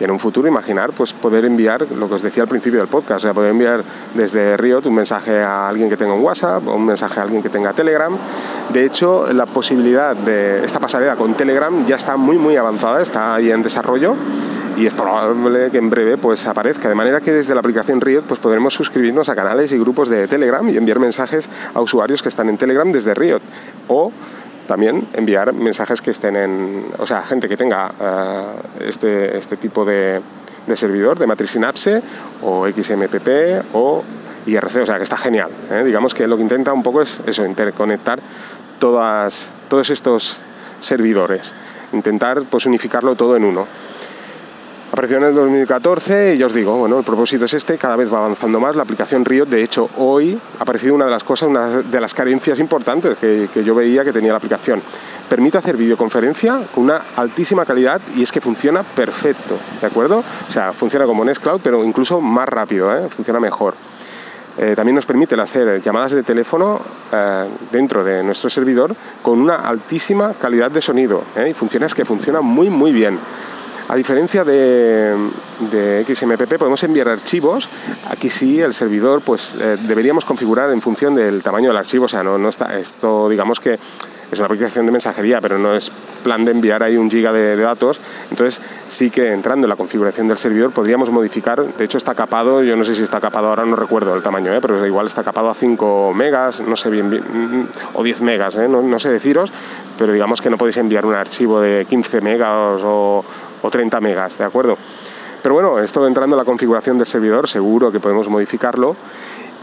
que 0.00 0.06
en 0.06 0.12
un 0.12 0.18
futuro 0.18 0.48
imaginar 0.48 0.92
pues 0.92 1.12
poder 1.12 1.44
enviar 1.44 1.86
lo 1.92 2.08
que 2.08 2.14
os 2.14 2.22
decía 2.22 2.44
al 2.44 2.48
principio 2.48 2.78
del 2.78 2.88
podcast, 2.88 3.18
o 3.18 3.20
sea, 3.20 3.34
poder 3.34 3.50
enviar 3.50 3.84
desde 4.14 4.56
Riot 4.56 4.86
un 4.86 4.94
mensaje 4.94 5.42
a 5.42 5.68
alguien 5.68 5.90
que 5.90 5.96
tenga 5.98 6.14
un 6.14 6.22
WhatsApp 6.22 6.66
o 6.68 6.76
un 6.76 6.86
mensaje 6.86 7.20
a 7.20 7.24
alguien 7.24 7.42
que 7.42 7.50
tenga 7.50 7.74
Telegram. 7.74 8.10
De 8.72 8.86
hecho, 8.86 9.30
la 9.30 9.44
posibilidad 9.44 10.16
de 10.16 10.64
esta 10.64 10.80
pasarela 10.80 11.16
con 11.16 11.34
Telegram 11.34 11.86
ya 11.86 11.96
está 11.96 12.16
muy 12.16 12.38
muy 12.38 12.56
avanzada, 12.56 13.02
está 13.02 13.34
ahí 13.34 13.50
en 13.50 13.62
desarrollo 13.62 14.14
y 14.80 14.86
es 14.86 14.94
probable 14.94 15.70
que 15.70 15.76
en 15.76 15.90
breve 15.90 16.16
pues 16.16 16.46
aparezca 16.46 16.88
de 16.88 16.94
manera 16.94 17.20
que 17.20 17.32
desde 17.32 17.52
la 17.52 17.60
aplicación 17.60 18.00
Riot 18.00 18.22
pues 18.22 18.40
podremos 18.40 18.72
suscribirnos 18.72 19.28
a 19.28 19.34
canales 19.34 19.72
y 19.72 19.78
grupos 19.78 20.08
de 20.08 20.26
Telegram 20.26 20.66
y 20.70 20.78
enviar 20.78 20.98
mensajes 20.98 21.50
a 21.74 21.82
usuarios 21.82 22.22
que 22.22 22.30
están 22.30 22.48
en 22.48 22.56
Telegram 22.56 22.90
desde 22.90 23.12
Riot 23.12 23.42
o 23.88 24.10
también 24.66 25.06
enviar 25.12 25.52
mensajes 25.52 26.00
que 26.00 26.12
estén 26.12 26.34
en, 26.34 26.86
o 26.96 27.06
sea, 27.06 27.22
gente 27.22 27.46
que 27.46 27.58
tenga 27.58 27.90
eh, 28.00 28.42
este, 28.88 29.36
este 29.36 29.58
tipo 29.58 29.84
de, 29.84 30.22
de, 30.66 30.76
servidor, 30.76 31.18
de 31.18 31.26
matriz 31.26 31.50
Synapse 31.50 32.00
o 32.42 32.66
XMPP 32.66 33.74
o 33.74 34.02
IRC, 34.46 34.76
o 34.82 34.86
sea, 34.86 34.96
que 34.96 35.02
está 35.02 35.18
genial. 35.18 35.50
¿eh? 35.72 35.82
Digamos 35.84 36.14
que 36.14 36.26
lo 36.26 36.36
que 36.36 36.42
intenta 36.42 36.72
un 36.72 36.82
poco 36.82 37.02
es 37.02 37.20
eso, 37.26 37.44
interconectar 37.44 38.18
todas, 38.78 39.50
todos 39.68 39.90
estos 39.90 40.38
servidores, 40.80 41.52
intentar 41.92 42.40
pues 42.48 42.64
unificarlo 42.64 43.14
todo 43.14 43.36
en 43.36 43.44
uno. 43.44 43.66
Apareció 44.92 45.18
en 45.18 45.24
el 45.24 45.34
2014 45.34 46.34
y 46.34 46.38
ya 46.38 46.46
os 46.46 46.54
digo, 46.54 46.76
bueno, 46.76 46.98
el 46.98 47.04
propósito 47.04 47.44
es 47.44 47.54
este, 47.54 47.78
cada 47.78 47.94
vez 47.94 48.12
va 48.12 48.18
avanzando 48.18 48.58
más. 48.58 48.74
La 48.74 48.82
aplicación 48.82 49.24
Riot, 49.24 49.46
de 49.46 49.62
hecho, 49.62 49.88
hoy 49.98 50.36
ha 50.58 50.62
aparecido 50.62 50.96
una 50.96 51.04
de 51.04 51.12
las 51.12 51.22
cosas, 51.22 51.48
una 51.48 51.68
de 51.68 52.00
las 52.00 52.12
carencias 52.12 52.58
importantes 52.58 53.16
que, 53.16 53.48
yo 53.64 53.74
veía 53.76 54.04
que 54.04 54.12
tenía 54.12 54.32
la 54.32 54.38
aplicación. 54.38 54.82
Permite 55.28 55.58
hacer 55.58 55.76
videoconferencia 55.76 56.60
con 56.74 56.84
una 56.84 57.00
altísima 57.16 57.64
calidad 57.64 58.00
y 58.16 58.24
es 58.24 58.32
que 58.32 58.40
funciona 58.40 58.82
perfecto, 58.82 59.56
¿de 59.80 59.86
acuerdo? 59.86 60.18
O 60.18 60.52
sea, 60.52 60.72
funciona 60.72 61.06
como 61.06 61.24
Nextcloud, 61.24 61.60
pero 61.62 61.84
incluso 61.84 62.20
más 62.20 62.48
rápido, 62.48 62.92
¿eh? 62.92 63.08
funciona 63.08 63.38
mejor. 63.38 63.74
Eh, 64.58 64.74
también 64.74 64.96
nos 64.96 65.06
permite 65.06 65.40
hacer 65.40 65.80
llamadas 65.80 66.12
de 66.12 66.22
teléfono 66.24 66.80
eh, 67.12 67.48
dentro 67.70 68.02
de 68.02 68.22
nuestro 68.24 68.50
servidor 68.50 68.94
con 69.22 69.40
una 69.40 69.54
altísima 69.54 70.34
calidad 70.34 70.70
de 70.70 70.82
sonido 70.82 71.22
¿eh? 71.36 71.48
y 71.50 71.54
funciona 71.54 71.86
que 71.86 72.04
funciona 72.04 72.40
muy 72.40 72.68
muy 72.68 72.92
bien 72.92 73.18
a 73.90 73.96
diferencia 73.96 74.44
de, 74.44 75.16
XMPP, 76.06 76.58
podemos 76.58 76.80
enviar 76.84 77.08
archivos. 77.08 77.68
Aquí 78.08 78.30
sí, 78.30 78.60
el 78.60 78.72
servidor, 78.72 79.20
pues 79.20 79.56
eh, 79.60 79.76
deberíamos 79.80 80.24
configurar 80.24 80.70
en 80.70 80.80
función 80.80 81.16
del 81.16 81.42
tamaño 81.42 81.70
del 81.70 81.76
archivo. 81.76 82.04
O 82.04 82.08
sea, 82.08 82.22
no, 82.22 82.48
está 82.48 82.78
esto, 82.78 83.28
digamos 83.28 83.58
que 83.58 83.74
es 83.74 84.38
una 84.38 84.44
aplicación 84.46 84.86
de 84.86 84.92
mensajería, 84.92 85.40
pero 85.40 85.58
no 85.58 85.74
es 85.74 85.90
plan 86.22 86.44
de 86.44 86.52
enviar 86.52 86.84
ahí 86.84 86.96
un 86.96 87.10
giga 87.10 87.32
de, 87.32 87.56
datos. 87.56 88.00
Entonces, 88.30 88.60
sí 88.86 89.10
que 89.10 89.32
entrando 89.32 89.66
en 89.66 89.70
la 89.70 89.76
configuración 89.76 90.28
del 90.28 90.38
servidor 90.38 90.70
podríamos 90.70 91.10
modificar. 91.10 91.60
De 91.60 91.84
hecho, 91.84 91.98
está 91.98 92.14
capado, 92.14 92.62
yo 92.62 92.76
no 92.76 92.84
sé 92.84 92.94
si 92.94 93.02
está 93.02 93.20
capado 93.20 93.48
ahora, 93.48 93.64
no 93.64 93.74
recuerdo 93.74 94.14
el 94.14 94.22
tamaño, 94.22 94.54
¿eh? 94.54 94.60
pero 94.62 94.86
igual 94.86 95.08
está 95.08 95.24
capado 95.24 95.50
a 95.50 95.54
5 95.54 96.12
megas, 96.14 96.60
no 96.60 96.76
sé 96.76 96.90
bien, 96.90 97.10
bien 97.10 97.24
o 97.94 98.04
10 98.04 98.20
megas, 98.20 98.54
¿eh? 98.54 98.68
no 98.68 98.98
sé 99.00 99.08
deciros, 99.08 99.50
pero 100.00 100.14
digamos 100.14 100.40
que 100.40 100.48
no 100.48 100.56
podéis 100.56 100.78
enviar 100.78 101.04
un 101.04 101.14
archivo 101.14 101.60
de 101.60 101.84
15 101.84 102.22
megas 102.22 102.80
o, 102.82 103.22
o 103.62 103.70
30 103.70 104.00
megas, 104.00 104.38
¿de 104.38 104.44
acuerdo? 104.44 104.76
Pero 105.42 105.54
bueno, 105.54 105.78
esto 105.78 106.06
entrando 106.06 106.36
en 106.36 106.38
la 106.38 106.44
configuración 106.44 106.98
del 106.98 107.06
servidor, 107.06 107.48
seguro 107.48 107.90
que 107.90 108.00
podemos 108.00 108.28
modificarlo. 108.28 108.94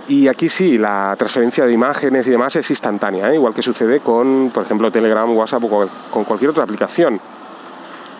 Y 0.07 0.27
aquí 0.27 0.47
sí, 0.47 0.77
la 0.77 1.13
transferencia 1.17 1.65
de 1.65 1.73
imágenes 1.73 2.25
y 2.27 2.29
demás 2.29 2.55
es 2.55 2.69
instantánea, 2.69 3.29
¿eh? 3.29 3.35
igual 3.35 3.53
que 3.53 3.61
sucede 3.61 3.99
con, 3.99 4.51
por 4.53 4.63
ejemplo, 4.63 4.89
Telegram, 4.89 5.29
WhatsApp 5.29 5.63
o 5.65 5.89
con 6.09 6.23
cualquier 6.23 6.51
otra 6.51 6.63
aplicación. 6.63 7.19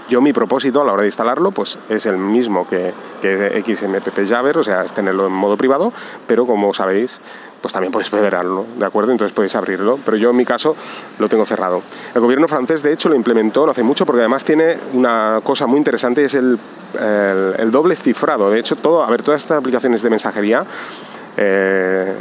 Yo 0.10 0.22
mi 0.22 0.31
propósito 0.31 0.81
a 0.81 0.86
la 0.86 0.93
hora 0.93 1.01
de 1.01 1.10
instalarlo 1.10 1.51
pues 1.51 1.77
es 1.89 2.05
el 2.05 2.17
mismo 2.17 2.65
que, 2.65 2.93
que 3.22 3.62
XMPP 3.62 4.29
Jabber, 4.29 4.57
o 4.57 4.63
sea, 4.63 4.84
es 4.86 4.93
tenerlo 4.93 5.27
en 5.27 5.34
modo 5.34 5.57
privado, 5.57 5.91
pero 6.27 6.46
como 6.46 6.74
sabéis, 6.74 7.19
pues 7.62 7.74
también 7.74 7.92
podéis 7.92 8.10
federarlo, 8.10 8.66
¿de 8.78 8.86
acuerdo? 8.86 9.12
Entonces 9.12 9.34
podéis 9.34 9.56
abrirlo, 9.56 10.00
pero 10.06 10.18
yo 10.18 10.30
en 10.30 10.36
mi 10.36 10.46
caso 10.46 10.76
lo 11.20 11.28
tengo 11.30 11.46
cerrado. 11.46 11.82
El 12.14 12.22
gobierno 12.22 12.48
francés, 12.48 12.84
de 12.84 12.94
hecho, 12.94 13.10
lo 13.10 13.16
implementó 13.16 13.66
no 13.66 13.72
hace 13.72 13.84
mucho 13.84 14.06
porque 14.06 14.22
además 14.22 14.44
tiene 14.44 14.78
una 14.94 15.40
cosa 15.44 15.68
muy 15.68 15.78
interesante, 15.78 16.24
es 16.24 16.36
el, 16.36 16.60
doble 17.72 17.96
cifrado. 17.96 18.50
De 18.50 18.60
hecho, 18.60 18.76
todo, 18.76 19.04
a 19.04 19.10
ver, 19.10 19.24
todas 19.24 19.42
estas 19.42 19.60
aplicaciones 19.60 20.02
de 20.02 20.10
mensajería, 20.10 20.64
eh, 21.36 22.14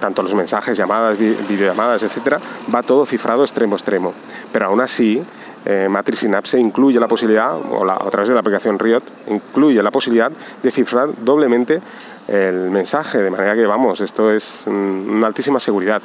tanto 0.00 0.22
los 0.22 0.34
mensajes, 0.34 0.76
llamadas, 0.76 1.18
videollamadas, 1.18 2.02
etcétera, 2.02 2.38
va 2.74 2.82
todo 2.82 3.06
cifrado 3.06 3.44
extremo 3.44 3.76
extremo. 3.76 4.12
Pero 4.52 4.66
aún 4.66 4.80
así, 4.80 5.22
eh, 5.66 5.88
Matrix 5.88 6.20
Synapse 6.20 6.58
incluye 6.58 7.00
la 7.00 7.08
posibilidad, 7.08 7.54
o 7.54 7.90
a 7.90 8.10
través 8.10 8.28
de 8.28 8.34
la 8.34 8.40
aplicación 8.40 8.78
Riot, 8.78 9.02
incluye 9.28 9.82
la 9.82 9.90
posibilidad 9.90 10.30
de 10.62 10.70
cifrar 10.70 11.08
doblemente 11.22 11.80
el 12.28 12.70
mensaje, 12.70 13.18
de 13.18 13.30
manera 13.30 13.54
que 13.54 13.66
vamos, 13.66 14.00
esto 14.00 14.30
es 14.30 14.64
una 14.66 15.26
altísima 15.26 15.60
seguridad. 15.60 16.02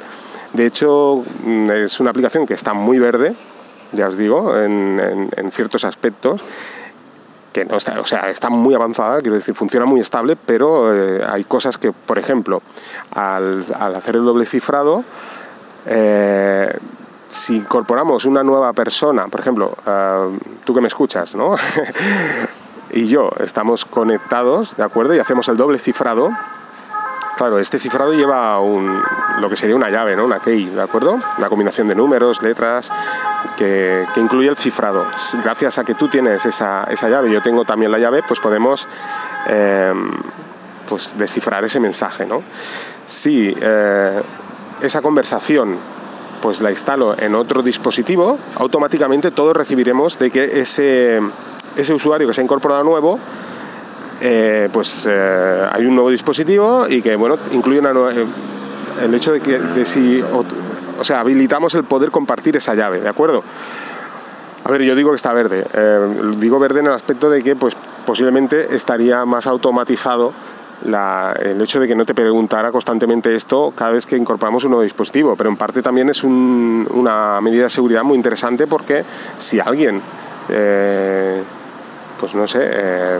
De 0.52 0.66
hecho, 0.66 1.24
mm, 1.44 1.70
es 1.70 2.00
una 2.00 2.10
aplicación 2.10 2.46
que 2.46 2.54
está 2.54 2.74
muy 2.74 2.98
verde, 2.98 3.34
ya 3.92 4.08
os 4.08 4.18
digo, 4.18 4.56
en, 4.56 5.30
ciertos 5.52 5.84
aspectos, 5.84 6.42
que 7.52 7.64
no 7.64 7.76
está, 7.76 7.98
o 8.00 8.04
sea, 8.04 8.30
está 8.30 8.50
muy 8.50 8.74
avanzada, 8.74 9.20
quiero 9.20 9.36
decir, 9.36 9.54
funciona 9.54 9.86
muy 9.86 10.00
estable, 10.00 10.36
pero 10.36 10.94
eh, 10.94 11.24
hay 11.28 11.44
cosas 11.44 11.78
que, 11.78 11.90
por 11.92 12.18
ejemplo, 12.18 12.62
al, 13.14 13.64
hacer 13.96 14.16
el 14.16 14.24
doble 14.24 14.46
cifrado, 14.46 15.02
eh, 15.86 16.72
si 17.30 17.56
incorporamos 17.56 18.24
una 18.24 18.42
nueva 18.42 18.72
persona, 18.72 19.26
por 19.26 19.40
ejemplo, 19.40 19.72
eh, 19.86 20.38
tú 20.64 20.74
que 20.74 20.80
me 20.80 20.88
escuchas, 20.88 21.34
¿no? 21.34 21.54
y 23.00 23.08
yo 23.08 23.30
estamos 23.40 23.86
conectados, 23.86 24.76
¿de 24.76 24.84
acuerdo? 24.84 25.14
Y 25.14 25.18
hacemos 25.18 25.48
el 25.48 25.56
doble 25.56 25.78
cifrado. 25.78 26.30
Claro, 27.38 27.58
este 27.58 27.78
cifrado 27.78 28.12
lleva 28.12 28.60
un, 28.60 29.00
lo 29.40 29.48
que 29.48 29.56
sería 29.56 29.74
una 29.74 29.88
llave, 29.88 30.14
¿no? 30.14 30.26
Una 30.26 30.38
key, 30.40 30.66
¿de 30.66 30.82
acuerdo? 30.82 31.18
Una 31.38 31.48
combinación 31.48 31.88
de 31.88 31.94
números, 31.94 32.42
letras, 32.42 32.90
que, 33.56 34.04
incluye 34.16 34.48
el 34.48 34.56
cifrado. 34.56 35.06
Gracias 35.42 35.78
a 35.78 35.84
que 35.84 35.94
tú 35.94 36.08
tienes 36.08 36.44
esa, 36.44 36.84
esa 36.84 37.08
llave 37.08 37.30
yo 37.30 37.40
tengo 37.40 37.64
también 37.64 37.90
la 37.90 37.98
llave, 37.98 38.22
pues 38.22 38.38
podemos 38.38 38.86
eh, 39.48 39.94
pues 40.86 41.14
descifrar 41.16 41.64
ese 41.64 41.80
mensaje, 41.80 42.26
¿no? 42.26 42.42
Si 43.06 43.56
eh, 43.58 44.22
esa 44.82 45.00
conversación 45.00 45.78
pues 46.42 46.60
la 46.60 46.70
instalo 46.70 47.14
en 47.18 47.34
otro 47.34 47.62
dispositivo, 47.62 48.38
automáticamente 48.56 49.30
todos 49.30 49.56
recibiremos 49.56 50.18
de 50.18 50.30
que 50.30 50.60
ese 50.60 51.20
ese 51.80 51.94
usuario 51.94 52.26
que 52.26 52.34
se 52.34 52.40
ha 52.40 52.44
incorporado 52.44 52.84
nuevo, 52.84 53.18
eh, 54.20 54.68
pues 54.72 55.06
eh, 55.08 55.68
hay 55.70 55.86
un 55.86 55.94
nuevo 55.94 56.10
dispositivo 56.10 56.86
y 56.88 57.02
que 57.02 57.16
bueno, 57.16 57.38
incluye 57.52 57.80
una 57.80 57.92
nueva, 57.92 58.12
el 59.02 59.14
hecho 59.14 59.32
de 59.32 59.40
que 59.40 59.86
si, 59.86 60.22
o, 60.22 61.04
sea, 61.04 61.20
habilitamos 61.20 61.74
el 61.74 61.84
poder 61.84 62.10
compartir 62.10 62.56
esa 62.56 62.74
llave, 62.74 63.00
¿de 63.00 63.08
acuerdo? 63.08 63.42
A 64.64 64.70
ver, 64.70 64.82
yo 64.82 64.94
digo 64.94 65.10
que 65.10 65.16
está 65.16 65.32
verde. 65.32 65.64
Eh, 65.72 66.08
digo 66.36 66.58
verde 66.58 66.80
en 66.80 66.86
el 66.86 66.92
aspecto 66.92 67.30
de 67.30 67.42
que 67.42 67.56
pues, 67.56 67.74
posiblemente 68.06 68.74
estaría 68.74 69.24
más 69.24 69.46
automatizado 69.46 70.32
el 70.84 71.60
hecho 71.60 71.78
de 71.80 71.86
que 71.86 71.94
no 71.94 72.04
te 72.06 72.14
preguntara 72.14 72.72
constantemente 72.72 73.34
esto 73.34 73.72
cada 73.76 73.92
vez 73.92 74.06
que 74.06 74.16
incorporamos 74.16 74.64
un 74.64 74.70
nuevo 74.70 74.82
dispositivo, 74.82 75.36
pero 75.36 75.50
en 75.50 75.56
parte 75.56 75.82
también 75.82 76.08
es 76.08 76.24
una 76.24 77.40
medida 77.42 77.64
de 77.64 77.70
seguridad 77.70 78.02
muy 78.02 78.16
interesante 78.16 78.66
porque 78.66 79.04
si 79.36 79.60
alguien, 79.60 80.00
eh, 80.48 81.42
pues 82.20 82.34
no 82.34 82.46
sé, 82.46 82.60
eh, 82.62 83.18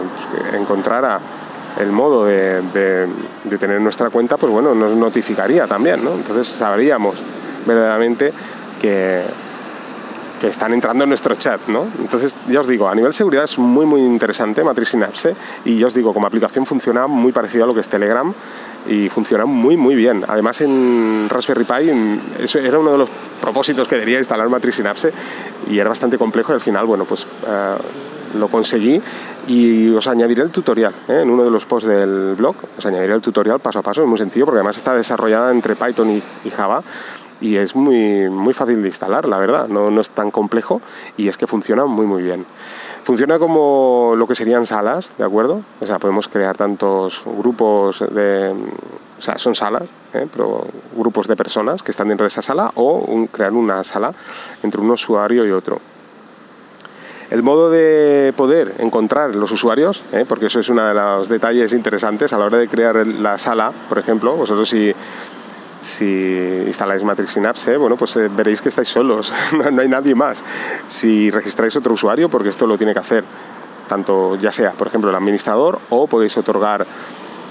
encontrara 0.52 1.18
el 1.78 1.90
modo 1.90 2.26
de, 2.26 3.08
tener 3.58 3.80
nuestra 3.80 4.10
cuenta, 4.10 4.36
pues 4.36 4.52
bueno, 4.52 4.74
nos 4.74 4.94
notificaría 4.96 5.66
también, 5.66 6.04
¿no? 6.04 6.12
Entonces 6.12 6.46
sabríamos 6.46 7.16
verdaderamente 7.66 8.32
que, 8.80 9.22
que 10.40 10.48
están 10.48 10.72
entrando 10.72 11.04
en 11.04 11.10
nuestro 11.10 11.34
chat, 11.36 11.60
¿no? 11.68 11.86
Entonces, 12.00 12.34
ya 12.48 12.60
os 12.60 12.66
digo, 12.66 12.88
a 12.88 12.94
nivel 12.94 13.10
de 13.10 13.16
seguridad 13.16 13.44
es 13.44 13.58
muy, 13.58 13.86
muy 13.86 14.00
interesante 14.00 14.64
Matrix 14.64 14.90
Synapse 14.90 15.34
y 15.64 15.78
ya 15.78 15.86
os 15.86 15.94
digo, 15.94 16.12
como 16.12 16.26
aplicación 16.26 16.66
funciona 16.66 17.06
muy 17.06 17.32
parecido 17.32 17.64
a 17.64 17.66
lo 17.66 17.74
que 17.74 17.80
es 17.80 17.88
Telegram 17.88 18.32
y 18.88 19.08
funciona 19.08 19.44
muy, 19.44 19.76
muy 19.76 19.94
bien. 19.94 20.24
Además, 20.26 20.60
en 20.62 21.28
Raspberry 21.28 21.64
Pi, 21.64 22.42
eso 22.42 22.58
era 22.58 22.78
uno 22.78 22.92
de 22.92 22.98
los 22.98 23.10
propósitos 23.40 23.86
que 23.86 23.98
quería 23.98 24.18
instalar 24.18 24.48
Matrix 24.48 24.76
Synapse 24.76 25.12
y 25.68 25.78
era 25.78 25.88
bastante 25.88 26.18
complejo 26.18 26.52
y 26.52 26.54
al 26.56 26.60
final, 26.60 26.86
bueno, 26.86 27.04
pues 27.04 27.26
eh, 27.46 27.74
lo 28.38 28.48
conseguí 28.48 29.00
y 29.46 29.90
os 29.90 30.06
añadiré 30.06 30.42
el 30.42 30.50
tutorial 30.50 30.94
¿eh? 31.08 31.20
en 31.22 31.30
uno 31.30 31.44
de 31.44 31.50
los 31.50 31.64
posts 31.64 31.88
del 31.88 32.34
blog. 32.36 32.56
Os 32.78 32.86
añadiré 32.86 33.14
el 33.14 33.22
tutorial 33.22 33.60
paso 33.60 33.78
a 33.78 33.82
paso, 33.82 34.02
es 34.02 34.08
muy 34.08 34.18
sencillo 34.18 34.46
porque 34.46 34.58
además 34.58 34.76
está 34.76 34.94
desarrollada 34.94 35.50
entre 35.50 35.76
Python 35.76 36.10
y 36.10 36.50
Java 36.50 36.82
y 37.40 37.56
es 37.56 37.74
muy, 37.74 38.28
muy 38.28 38.54
fácil 38.54 38.82
de 38.82 38.88
instalar, 38.88 39.26
la 39.26 39.38
verdad, 39.38 39.68
no, 39.68 39.90
no 39.90 40.00
es 40.00 40.10
tan 40.10 40.30
complejo 40.30 40.80
y 41.16 41.28
es 41.28 41.36
que 41.36 41.46
funciona 41.46 41.86
muy 41.86 42.06
muy 42.06 42.22
bien. 42.22 42.44
Funciona 43.02 43.38
como 43.38 44.14
lo 44.16 44.26
que 44.26 44.34
serían 44.34 44.66
salas, 44.66 45.16
¿de 45.16 45.24
acuerdo? 45.24 45.60
O 45.80 45.86
sea, 45.86 45.98
podemos 45.98 46.28
crear 46.28 46.56
tantos 46.56 47.22
grupos 47.24 48.04
de... 48.14 48.54
O 49.18 49.22
sea, 49.22 49.36
son 49.38 49.54
salas, 49.54 50.14
¿eh? 50.14 50.26
pero 50.32 50.62
grupos 50.96 51.26
de 51.26 51.36
personas 51.36 51.82
que 51.82 51.90
están 51.90 52.08
dentro 52.08 52.24
de 52.24 52.28
esa 52.28 52.40
sala 52.40 52.70
o 52.76 53.26
crear 53.32 53.52
una 53.52 53.84
sala 53.84 54.12
entre 54.62 54.80
un 54.80 54.90
usuario 54.90 55.46
y 55.46 55.50
otro. 55.50 55.78
El 57.30 57.44
modo 57.44 57.70
de 57.70 58.32
poder 58.36 58.74
encontrar 58.78 59.36
los 59.36 59.52
usuarios, 59.52 60.02
¿eh? 60.12 60.24
porque 60.28 60.46
eso 60.46 60.58
es 60.58 60.68
uno 60.68 60.84
de 60.84 60.94
los 60.94 61.28
detalles 61.28 61.72
interesantes 61.72 62.32
a 62.32 62.38
la 62.38 62.46
hora 62.46 62.58
de 62.58 62.66
crear 62.66 63.06
la 63.06 63.38
sala, 63.38 63.72
por 63.88 63.98
ejemplo, 63.98 64.34
vosotros 64.34 64.68
si 64.68 64.92
instaláis 66.66 67.04
Matrix 67.04 67.32
Synapse, 67.32 67.76
bueno, 67.76 67.96
pues 67.96 68.16
eh, 68.16 68.28
veréis 68.28 68.60
que 68.60 68.68
estáis 68.68 68.88
solos, 68.88 69.32
no, 69.72 69.80
hay 69.80 69.88
nadie 69.88 70.16
más. 70.16 70.42
Si 70.88 71.30
registráis 71.30 71.76
otro 71.76 71.94
usuario, 71.94 72.28
porque 72.28 72.48
esto 72.48 72.66
lo 72.66 72.76
tiene 72.76 72.92
que 72.92 72.98
hacer 72.98 73.24
tanto 73.88 74.36
ya 74.36 74.52
sea, 74.52 74.72
por 74.72 74.86
ejemplo, 74.86 75.10
el 75.10 75.16
administrador 75.16 75.78
o 75.90 76.06
podéis 76.06 76.36
otorgar 76.36 76.86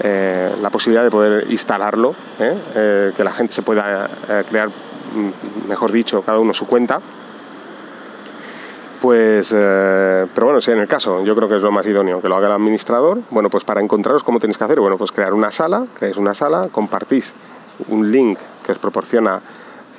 eh, 0.02 0.50
la 0.62 0.70
posibilidad 0.70 1.04
de 1.04 1.10
poder 1.10 1.46
instalarlo, 1.50 2.14
¿eh? 2.38 3.12
que 3.14 3.24
la 3.24 3.30
gente 3.30 3.52
se 3.52 3.60
pueda 3.60 4.08
crear, 4.48 4.68
mm, 4.68 5.68
mejor 5.68 5.92
dicho, 5.92 6.22
cada 6.22 6.38
uno 6.38 6.54
su 6.54 6.66
cuenta. 6.66 7.00
Pues, 9.00 9.50
pero 9.50 10.46
bueno, 10.46 10.60
si 10.60 10.72
en 10.72 10.78
el 10.78 10.86
caso, 10.86 11.24
yo 11.24 11.34
creo 11.34 11.48
que 11.48 11.56
es 11.56 11.62
lo 11.62 11.72
más 11.72 11.86
idóneo, 11.86 12.20
que 12.20 12.28
lo 12.28 12.36
haga 12.36 12.48
el 12.48 12.52
administrador. 12.52 13.18
Bueno, 13.30 13.48
pues 13.48 13.64
para 13.64 13.80
encontraros, 13.80 14.22
¿cómo 14.22 14.38
tenéis 14.38 14.58
que 14.58 14.64
hacer? 14.64 14.78
Bueno, 14.78 14.98
pues 14.98 15.10
crear 15.10 15.32
una 15.32 15.50
sala, 15.50 15.84
es 16.02 16.16
una 16.18 16.34
sala, 16.34 16.68
compartís 16.70 17.32
un 17.88 18.12
link 18.12 18.38
que 18.66 18.72
os 18.72 18.78
proporciona 18.78 19.40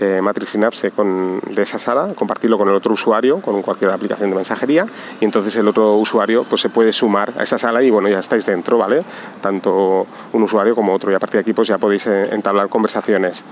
eh, 0.02 0.20
Matrix 0.22 0.52
Synapse 0.52 0.92
con, 0.92 1.40
de 1.40 1.62
esa 1.62 1.80
sala, 1.80 2.14
compartirlo 2.16 2.58
con 2.58 2.70
el 2.70 2.76
otro 2.76 2.94
usuario, 2.94 3.42
con 3.42 3.62
cualquier 3.62 3.92
aplicación 3.92 4.30
de 4.30 4.36
mensajería, 4.36 4.86
y 5.20 5.26
entonces 5.26 5.56
el 5.56 5.68
otro 5.68 5.96
usuario 5.98 6.44
pues, 6.44 6.62
se 6.62 6.70
puede 6.70 6.94
sumar 6.94 7.34
a 7.38 7.44
esa 7.44 7.58
sala 7.58 7.82
y 7.84 7.90
bueno, 7.90 8.08
ya 8.08 8.20
estáis 8.20 8.46
dentro, 8.46 8.78
¿vale? 8.78 9.04
Tanto 9.42 10.06
un 10.34 10.44
usuario 10.44 10.76
como 10.76 10.94
otro, 10.94 11.12
y 11.12 11.16
a 11.16 11.20
partir 11.20 11.38
de 11.38 11.42
aquí 11.42 11.54
pues 11.54 11.68
ya 11.68 11.78
podéis 11.78 12.08
eh, 12.08 12.30
entablar 12.34 12.70
conversaciones. 12.70 13.44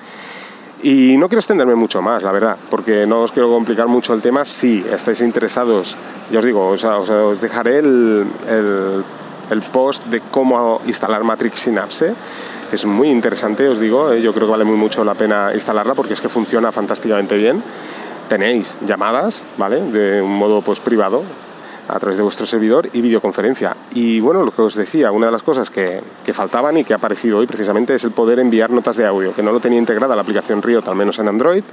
Y 0.81 1.17
no 1.17 1.27
quiero 1.27 1.39
extenderme 1.39 1.75
mucho 1.75 2.01
más, 2.01 2.23
la 2.23 2.31
verdad, 2.31 2.55
porque 2.69 3.05
no 3.05 3.21
os 3.21 3.31
quiero 3.31 3.49
complicar 3.49 3.87
mucho 3.87 4.13
el 4.13 4.21
tema. 4.21 4.45
Si 4.45 4.85
estáis 4.91 5.19
interesados, 5.21 5.95
ya 6.31 6.39
os 6.39 6.45
digo, 6.45 6.67
os, 6.67 7.41
dejaré 7.41 7.79
el, 7.79 8.25
el, 8.47 9.03
el 9.51 9.61
post 9.61 10.05
de 10.05 10.21
cómo 10.31 10.81
instalar 10.85 11.23
Matrix 11.23 11.59
Synapse 11.61 12.13
es 12.71 12.85
muy 12.85 13.09
interesante, 13.09 13.67
os 13.67 13.79
digo, 13.79 14.11
eh, 14.11 14.21
yo 14.21 14.33
creo 14.33 14.47
que 14.47 14.51
vale 14.51 14.63
muy 14.63 14.77
mucho 14.77 15.03
la 15.03 15.15
pena 15.15 15.51
instalarla 15.53 15.95
porque 15.95 16.13
es 16.13 16.21
que 16.21 16.29
funciona 16.29 16.71
fantásticamente 16.71 17.35
bien. 17.35 17.63
Tenéis 18.27 18.77
llamadas, 18.85 19.41
¿vale? 19.57 19.81
De 19.81 20.21
un 20.21 20.37
modo 20.37 20.61
pues 20.61 20.79
privado 20.79 21.23
a 21.89 21.99
través 21.99 22.17
de 22.17 22.23
vuestro 22.23 22.45
servidor 22.45 22.87
y 22.93 23.01
videoconferencia. 23.01 23.75
Y 23.93 24.19
bueno, 24.19 24.43
lo 24.43 24.51
que 24.51 24.61
os 24.61 24.75
decía, 24.75 25.11
una 25.11 25.25
de 25.25 25.31
las 25.31 25.43
cosas 25.43 25.69
que, 25.69 25.99
que, 26.25 26.33
faltaban 26.33 26.77
y 26.77 26.83
que 26.83 26.93
ha 26.93 26.97
aparecido 26.97 27.39
hoy 27.39 27.47
precisamente 27.47 27.95
es 27.95 28.03
el 28.03 28.11
poder 28.11 28.39
enviar 28.39 28.69
notas 28.69 28.97
de 28.97 29.05
audio, 29.05 29.33
que 29.33 29.43
no 29.43 29.51
lo 29.51 29.59
tenía 29.59 29.79
integrada 29.79 30.15
la 30.15 30.21
aplicación 30.21 30.61
Riot, 30.61 30.87
al 30.87 30.95
menos 30.95 31.19
en 31.19 31.27
Android. 31.27 31.63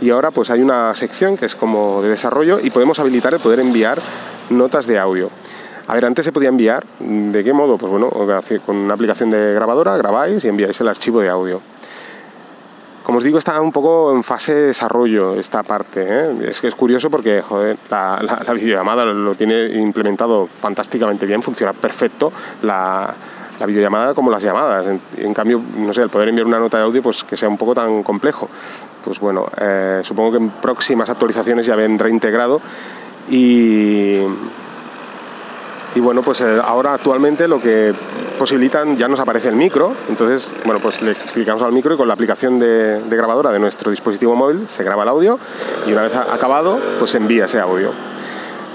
Y 0.00 0.10
ahora 0.10 0.30
pues 0.30 0.50
hay 0.50 0.62
una 0.62 0.94
sección 0.94 1.36
que 1.36 1.46
es 1.46 1.54
como 1.54 2.02
de 2.02 2.08
desarrollo 2.08 2.60
y 2.60 2.70
podemos 2.70 2.98
habilitar 2.98 3.34
el 3.34 3.40
poder 3.40 3.60
enviar 3.60 3.98
notas 4.50 4.86
de 4.86 4.98
audio. 4.98 5.30
A 5.86 5.94
ver, 5.94 6.04
antes 6.04 6.24
se 6.24 6.32
podía 6.32 6.50
enviar, 6.50 6.84
¿de 7.00 7.42
qué 7.42 7.52
modo? 7.54 7.78
Pues 7.78 7.90
bueno, 7.90 8.10
con 8.66 8.76
una 8.76 8.94
aplicación 8.94 9.30
de 9.30 9.54
grabadora 9.54 9.96
grabáis 9.96 10.44
y 10.44 10.48
enviáis 10.48 10.78
el 10.82 10.88
archivo 10.88 11.20
de 11.20 11.30
audio. 11.30 11.62
Como 13.08 13.16
os 13.20 13.24
digo, 13.24 13.38
está 13.38 13.58
un 13.62 13.72
poco 13.72 14.14
en 14.14 14.22
fase 14.22 14.52
de 14.52 14.66
desarrollo 14.66 15.32
esta 15.40 15.62
parte. 15.62 16.04
¿eh? 16.06 16.50
Es 16.50 16.60
que 16.60 16.68
es 16.68 16.74
curioso 16.74 17.08
porque 17.08 17.42
la, 17.88 18.20
videollamada 18.52 19.06
lo 19.06 19.34
tiene 19.34 19.64
implementado 19.78 20.46
fantásticamente 20.46 21.24
bien, 21.24 21.42
funciona 21.42 21.72
perfecto. 21.72 22.30
La, 22.60 23.14
videollamada 23.66 24.12
como 24.12 24.30
las 24.30 24.42
llamadas. 24.42 24.84
En, 25.16 25.32
cambio, 25.32 25.58
no 25.78 25.94
sé, 25.94 26.02
el 26.02 26.10
poder 26.10 26.28
enviar 26.28 26.46
una 26.46 26.58
nota 26.58 26.76
de 26.76 26.84
audio, 26.84 27.02
pues 27.02 27.24
que 27.24 27.34
sea 27.34 27.48
un 27.48 27.56
poco 27.56 27.74
tan 27.74 28.02
complejo. 28.02 28.46
Pues 29.02 29.18
bueno, 29.20 29.46
eh, 29.58 30.02
supongo 30.04 30.32
que 30.32 30.44
en 30.44 30.50
próximas 30.50 31.08
actualizaciones 31.08 31.64
ya 31.64 31.76
vendrá 31.76 32.10
integrado 32.10 32.60
y, 33.30 34.18
y 35.94 36.00
bueno, 36.00 36.22
pues 36.22 36.40
eh, 36.40 36.60
ahora 36.62 36.94
actualmente 36.94 37.48
lo 37.48 37.60
que 37.60 37.92
posibilitan 38.38 38.96
ya 38.96 39.08
nos 39.08 39.20
aparece 39.20 39.48
el 39.48 39.56
micro, 39.56 39.92
entonces 40.08 40.52
bueno, 40.64 40.80
pues 40.80 41.02
le 41.02 41.14
clicamos 41.14 41.62
al 41.62 41.72
micro 41.72 41.94
y 41.94 41.96
con 41.96 42.06
la 42.06 42.14
aplicación 42.14 42.58
de, 42.58 43.00
grabadora 43.10 43.50
de 43.50 43.58
nuestro 43.58 43.90
dispositivo 43.90 44.36
móvil 44.36 44.66
se 44.68 44.84
graba 44.84 45.02
el 45.02 45.08
audio 45.08 45.38
y 45.86 45.92
una 45.92 46.02
vez 46.02 46.14
acabado 46.14 46.78
pues 46.98 47.14
envía 47.14 47.46
ese 47.46 47.58
audio. 47.58 47.90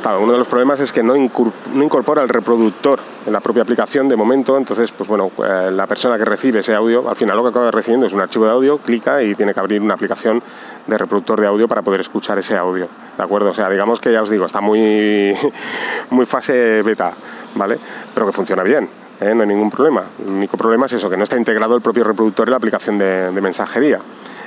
Claro, 0.03 0.19
uno 0.19 0.33
de 0.33 0.37
los 0.37 0.49
problemas 0.49 0.81
es 0.81 0.91
que 0.91 1.01
no, 1.01 1.15
incorpora 1.15 2.21
el 2.21 2.27
reproductor 2.27 2.99
en 3.25 3.31
la 3.31 3.39
propia 3.39 3.63
aplicación 3.63 4.09
de 4.09 4.17
momento, 4.17 4.57
entonces, 4.57 4.91
pues 4.91 5.07
bueno, 5.07 5.31
eh, 5.37 5.71
la 5.71 5.87
persona 5.87 6.17
que 6.17 6.25
recibe 6.25 6.59
ese 6.59 6.75
audio, 6.75 7.09
al 7.09 7.15
final 7.15 7.37
lo 7.37 7.43
que 7.43 7.51
acaba 7.51 7.71
recibiendo 7.71 8.05
es 8.05 8.11
un 8.11 8.19
archivo 8.19 8.43
de 8.43 8.51
audio, 8.51 8.77
clica 8.79 9.23
y 9.23 9.33
tiene 9.33 9.53
que 9.53 9.61
abrir 9.61 9.81
una 9.81 9.93
aplicación 9.93 10.43
de 10.87 10.97
reproductor 10.97 11.39
de 11.39 11.47
audio 11.47 11.69
para 11.69 11.83
poder 11.83 12.01
escuchar 12.01 12.37
ese 12.37 12.57
audio, 12.57 12.89
¿de 13.15 13.23
acuerdo? 13.23 13.51
O 13.51 13.53
sea, 13.53 13.69
digamos 13.69 14.01
que 14.01 14.11
ya 14.11 14.21
os 14.21 14.29
digo, 14.29 14.45
está 14.45 14.59
muy, 14.59 15.37
muy 16.09 16.25
fase 16.25 16.81
beta, 16.81 17.13
¿vale? 17.55 17.79
Pero 18.13 18.25
que 18.25 18.33
funciona 18.33 18.63
bien, 18.63 18.89
¿eh? 19.21 19.33
no 19.33 19.43
hay 19.43 19.47
ningún 19.47 19.71
problema. 19.71 20.03
El 20.19 20.33
único 20.33 20.57
problema 20.57 20.85
es 20.85 20.91
eso, 20.91 21.09
que 21.09 21.15
no 21.15 21.23
está 21.23 21.37
integrado 21.37 21.77
el 21.77 21.81
propio 21.81 22.03
reproductor 22.03 22.49
en 22.49 22.51
la 22.51 22.57
aplicación 22.57 22.97
de 22.97 23.39
mensajería. 23.39 23.99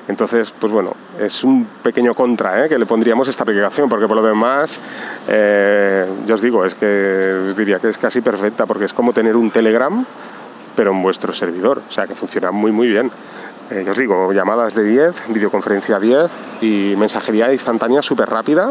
Entonces, 0.09 0.53
pues 0.53 0.73
bueno, 0.73 0.92
es 1.21 1.42
un 1.42 1.66
pequeño 1.83 2.14
contra 2.14 2.64
¿eh? 2.64 2.69
que 2.69 2.79
le 2.79 2.87
pondríamos 2.87 3.27
esta 3.27 3.42
aplicación, 3.42 3.88
porque 3.88 4.07
por 4.07 4.16
lo 4.16 4.23
demás, 4.23 4.81
eh, 5.27 6.07
yo 6.27 6.37
os 6.37 6.40
digo, 6.40 6.64
es 6.64 6.75
que 6.75 7.53
diría 7.57 7.81
que 7.81 7.88
es 7.88 7.99
casi 7.99 8.21
perfecta, 8.21 8.66
porque 8.66 8.85
es 8.85 8.92
como 8.92 9.12
tener 9.12 9.35
un 9.35 9.51
Telegram, 9.51 10.05
pero 10.77 10.92
en 10.92 11.03
vuestro 11.03 11.33
servidor, 11.33 11.83
o 11.88 11.92
sea 11.92 12.07
que 12.07 12.14
funciona 12.14 12.53
muy, 12.53 12.71
muy 12.71 12.88
bien. 12.88 13.11
Eh, 13.71 13.83
yo 13.85 13.92
os 13.92 13.99
digo, 13.99 14.33
llamadas 14.33 14.75
de 14.75 14.85
10, 14.85 15.29
videoconferencia 15.35 15.99
10 15.99 16.31
y 16.61 16.95
mensajería 16.97 17.53
instantánea 17.53 18.01
súper 18.01 18.29
rápida, 18.31 18.71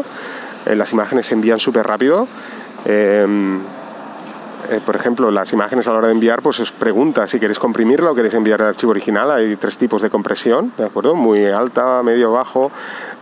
las 0.64 0.92
imágenes 0.92 1.26
se 1.26 1.34
envían 1.34 1.60
súper 1.60 1.86
rápido. 1.86 2.26
Eh, 4.68 4.80
por 4.84 4.96
ejemplo, 4.96 5.30
las 5.30 5.52
imágenes 5.52 5.86
a 5.86 5.92
la 5.92 5.98
hora 5.98 6.06
de 6.08 6.14
enviar, 6.14 6.42
pues 6.42 6.58
os 6.58 6.72
pregunta 6.72 7.26
si 7.26 7.38
queréis 7.38 7.58
comprimirla 7.58 8.10
o 8.10 8.14
queréis 8.14 8.34
enviar 8.34 8.60
el 8.60 8.66
archivo 8.68 8.90
original. 8.90 9.30
Hay 9.30 9.54
tres 9.56 9.78
tipos 9.78 10.02
de 10.02 10.10
compresión, 10.10 10.72
¿de 10.76 10.86
acuerdo? 10.86 11.14
Muy 11.14 11.46
alta, 11.46 12.02
medio, 12.02 12.32
bajo. 12.32 12.70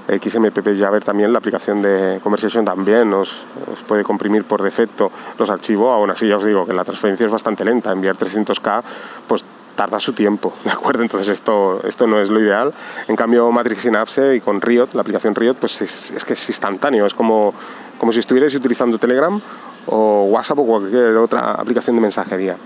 XMPP 0.07 0.67
ver 0.91 1.05
también, 1.05 1.33
la 1.33 1.39
aplicación 1.39 1.81
de 1.81 2.21
Conversation 2.23 2.65
también 2.65 3.13
os, 3.15 3.45
puede 3.87 4.05
comprimir 4.05 4.45
por 4.45 4.63
defecto 4.63 5.11
los 5.39 5.51
archivos. 5.51 5.93
Aún 5.93 6.11
así, 6.11 6.29
ya 6.29 6.37
os 6.37 6.45
digo 6.45 6.67
que 6.67 6.73
la 6.73 6.85
transferencia 6.85 7.27
es 7.27 7.33
bastante 7.33 7.65
lenta. 7.65 7.93
Enviar 7.93 8.17
300K, 8.17 8.83
pues 9.27 9.45
tarda 9.77 10.01
su 10.01 10.13
tiempo, 10.13 10.55
¿de 10.65 10.71
acuerdo? 10.71 11.03
Entonces 11.03 11.29
esto, 11.29 11.81
esto 11.87 12.07
no 12.07 12.21
es 12.21 12.31
lo 12.31 12.41
ideal. 12.41 12.73
En 13.09 13.17
cambio, 13.17 13.51
Matrix 13.51 13.83
Synapse 13.83 14.37
y 14.37 14.41
con 14.41 14.61
Riot, 14.61 14.89
la 14.95 15.03
aplicación 15.03 15.35
Riot, 15.35 15.55
pues 15.55 15.83
es, 15.83 16.11
es 16.13 16.25
que 16.25 16.35
es 16.35 16.49
instantáneo. 16.49 17.07
Es 17.07 17.15
como, 17.15 17.53
como 17.99 18.13
si 18.13 18.21
estuvierais 18.21 18.55
utilizando 18.55 18.99
Telegram 18.99 19.41
o 19.87 20.25
WhatsApp 20.25 20.59
o 20.59 20.65
cualquier 20.65 21.17
otra 21.17 21.53
aplicación 21.53 21.97
de 21.97 22.03
mensajería. 22.03 22.57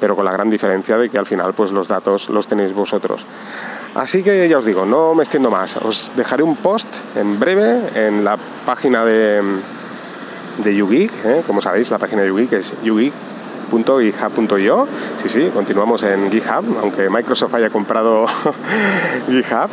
Pero 0.00 0.16
con 0.16 0.24
la 0.24 0.32
gran 0.32 0.50
diferencia 0.50 0.98
de 0.98 1.08
que 1.08 1.18
al 1.18 1.26
final 1.26 1.54
pues 1.54 1.70
los 1.70 1.88
datos 1.88 2.28
los 2.28 2.46
tenéis 2.46 2.74
vosotros. 2.74 3.24
Así 3.94 4.22
que 4.22 4.48
ya 4.48 4.58
os 4.58 4.64
digo, 4.64 4.86
no 4.86 5.14
me 5.14 5.22
extiendo 5.22 5.50
más. 5.50 5.76
Os 5.76 6.12
dejaré 6.16 6.42
un 6.42 6.56
post 6.56 6.86
en 7.16 7.38
breve 7.38 7.78
en 7.94 8.24
la 8.24 8.38
página 8.64 9.04
de, 9.04 9.42
de 10.64 10.76
YouGeek. 10.76 11.12
¿eh? 11.24 11.42
Como 11.46 11.60
sabéis, 11.60 11.90
la 11.90 11.98
página 11.98 12.22
de 12.22 12.28
YouGeek 12.28 12.52
es 12.52 12.72
YouGeek.github.io. 12.82 14.88
Sí, 15.22 15.28
sí, 15.28 15.50
continuamos 15.52 16.02
en 16.04 16.30
GitHub, 16.30 16.64
aunque 16.80 17.10
Microsoft 17.10 17.54
haya 17.54 17.68
comprado 17.68 18.26
GitHub. 19.26 19.68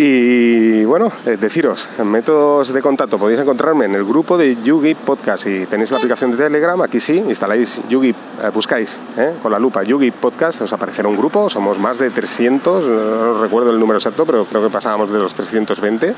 Y 0.00 0.84
bueno, 0.84 1.10
eh, 1.26 1.36
deciros, 1.36 1.88
métodos 2.04 2.72
de 2.72 2.80
contacto 2.80 3.18
podéis 3.18 3.40
encontrarme 3.40 3.86
en 3.86 3.96
el 3.96 4.04
grupo 4.04 4.38
de 4.38 4.56
Yugi 4.62 4.94
Podcast. 4.94 5.42
Si 5.42 5.66
tenéis 5.66 5.90
la 5.90 5.96
aplicación 5.96 6.30
de 6.30 6.36
Telegram, 6.36 6.80
aquí 6.82 7.00
sí, 7.00 7.16
instaláis 7.16 7.80
Yugi, 7.88 8.10
eh, 8.10 8.14
buscáis 8.54 8.96
eh, 9.16 9.32
con 9.42 9.50
la 9.50 9.58
lupa 9.58 9.82
Yugi 9.82 10.12
Podcast, 10.12 10.60
os 10.60 10.72
aparecerá 10.72 11.08
un 11.08 11.16
grupo, 11.16 11.50
somos 11.50 11.80
más 11.80 11.98
de 11.98 12.10
300, 12.10 12.84
no 12.84 13.42
recuerdo 13.42 13.70
el 13.70 13.80
número 13.80 13.98
exacto, 13.98 14.24
pero 14.24 14.44
creo 14.44 14.62
que 14.62 14.70
pasábamos 14.70 15.10
de 15.10 15.18
los 15.18 15.34
320. 15.34 16.14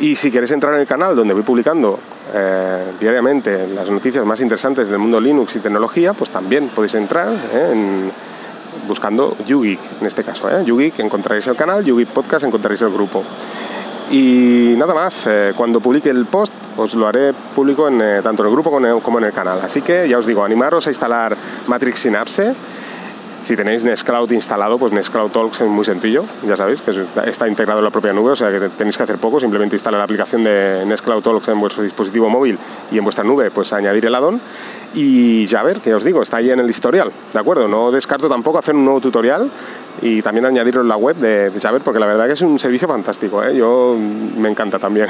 Y 0.00 0.16
si 0.16 0.32
queréis 0.32 0.50
entrar 0.50 0.74
en 0.74 0.80
el 0.80 0.86
canal 0.88 1.14
donde 1.14 1.32
voy 1.32 1.44
publicando 1.44 1.96
diariamente 2.98 3.68
las 3.68 3.88
noticias 3.88 4.26
más 4.26 4.40
interesantes 4.40 4.88
del 4.88 4.98
mundo 4.98 5.20
Linux 5.20 5.54
y 5.54 5.60
tecnología, 5.60 6.12
pues 6.12 6.30
también 6.30 6.66
podéis 6.66 6.96
entrar 6.96 7.28
en 7.54 8.10
buscando 8.86 9.36
YouGeek, 9.46 9.78
en 10.00 10.06
este 10.06 10.24
caso. 10.24 10.48
¿eh? 10.48 10.64
YouGeek 10.64 11.00
encontraréis 11.00 11.46
el 11.46 11.56
canal, 11.56 11.84
YouGeek 11.84 12.08
Podcast 12.08 12.44
encontraréis 12.44 12.82
el 12.82 12.90
grupo. 12.90 13.22
Y 14.10 14.74
nada 14.76 14.94
más, 14.94 15.26
eh, 15.26 15.52
cuando 15.56 15.80
publique 15.80 16.10
el 16.10 16.26
post 16.26 16.52
os 16.76 16.94
lo 16.94 17.06
haré 17.06 17.32
público 17.32 17.88
en, 17.88 18.00
eh, 18.00 18.20
tanto 18.22 18.42
en 18.42 18.48
el 18.48 18.52
grupo 18.54 18.70
como 18.70 19.18
en 19.18 19.24
el 19.24 19.32
canal. 19.32 19.60
Así 19.62 19.80
que 19.80 20.08
ya 20.08 20.18
os 20.18 20.26
digo, 20.26 20.44
animaros 20.44 20.86
a 20.86 20.90
instalar 20.90 21.36
Matrix 21.68 22.00
Synapse. 22.00 22.54
Si 23.42 23.56
tenéis 23.56 23.84
Nextcloud 23.84 24.30
instalado, 24.32 24.78
pues 24.78 24.92
Nextcloud 24.94 25.30
Talks 25.30 25.60
es 25.60 25.68
muy 25.68 25.84
sencillo, 25.84 26.24
ya 26.46 26.56
sabéis, 26.56 26.80
que 26.80 26.92
está 27.26 27.46
integrado 27.46 27.80
en 27.80 27.84
la 27.84 27.90
propia 27.90 28.14
nube, 28.14 28.32
o 28.32 28.36
sea 28.36 28.50
que 28.50 28.70
tenéis 28.70 28.96
que 28.96 29.02
hacer 29.02 29.18
poco, 29.18 29.38
simplemente 29.38 29.76
instalar 29.76 29.98
la 29.98 30.04
aplicación 30.04 30.44
de 30.44 30.82
Nextcloud 30.86 31.22
Talks 31.22 31.48
en 31.48 31.60
vuestro 31.60 31.82
dispositivo 31.82 32.30
móvil 32.30 32.58
y 32.90 32.96
en 32.96 33.04
vuestra 33.04 33.22
nube, 33.22 33.50
pues 33.50 33.74
añadir 33.74 34.06
el 34.06 34.14
addon 34.14 34.40
y 34.94 35.46
ya 35.46 35.62
ver, 35.62 35.80
que 35.80 35.94
os 35.94 36.04
digo, 36.04 36.22
está 36.22 36.38
ahí 36.38 36.50
en 36.50 36.60
el 36.60 36.70
historial, 36.70 37.10
¿de 37.32 37.38
acuerdo? 37.38 37.68
No 37.68 37.90
descarto 37.90 38.28
tampoco 38.28 38.58
hacer 38.58 38.74
un 38.74 38.84
nuevo 38.84 39.00
tutorial 39.00 39.50
y 40.02 40.22
también 40.22 40.46
añadirlo 40.46 40.82
en 40.82 40.88
la 40.88 40.96
web 40.96 41.16
de, 41.16 41.50
Javer, 41.60 41.82
porque 41.82 42.00
la 42.00 42.06
verdad 42.06 42.26
que 42.26 42.32
es 42.32 42.42
un 42.42 42.58
servicio 42.58 42.86
fantástico, 42.86 43.42
¿eh? 43.42 43.56
yo 43.56 43.96
me 44.36 44.48
encanta 44.48 44.78
también. 44.78 45.08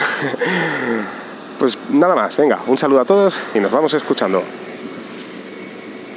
pues 1.59 1.79
nada 1.90 2.14
más, 2.14 2.37
venga, 2.37 2.59
un 2.66 2.79
saludo 2.79 3.01
a 3.01 3.05
todos 3.05 3.35
y 3.55 3.61
nos 3.61 3.70
vamos 3.70 3.92
escuchando. 3.94 4.42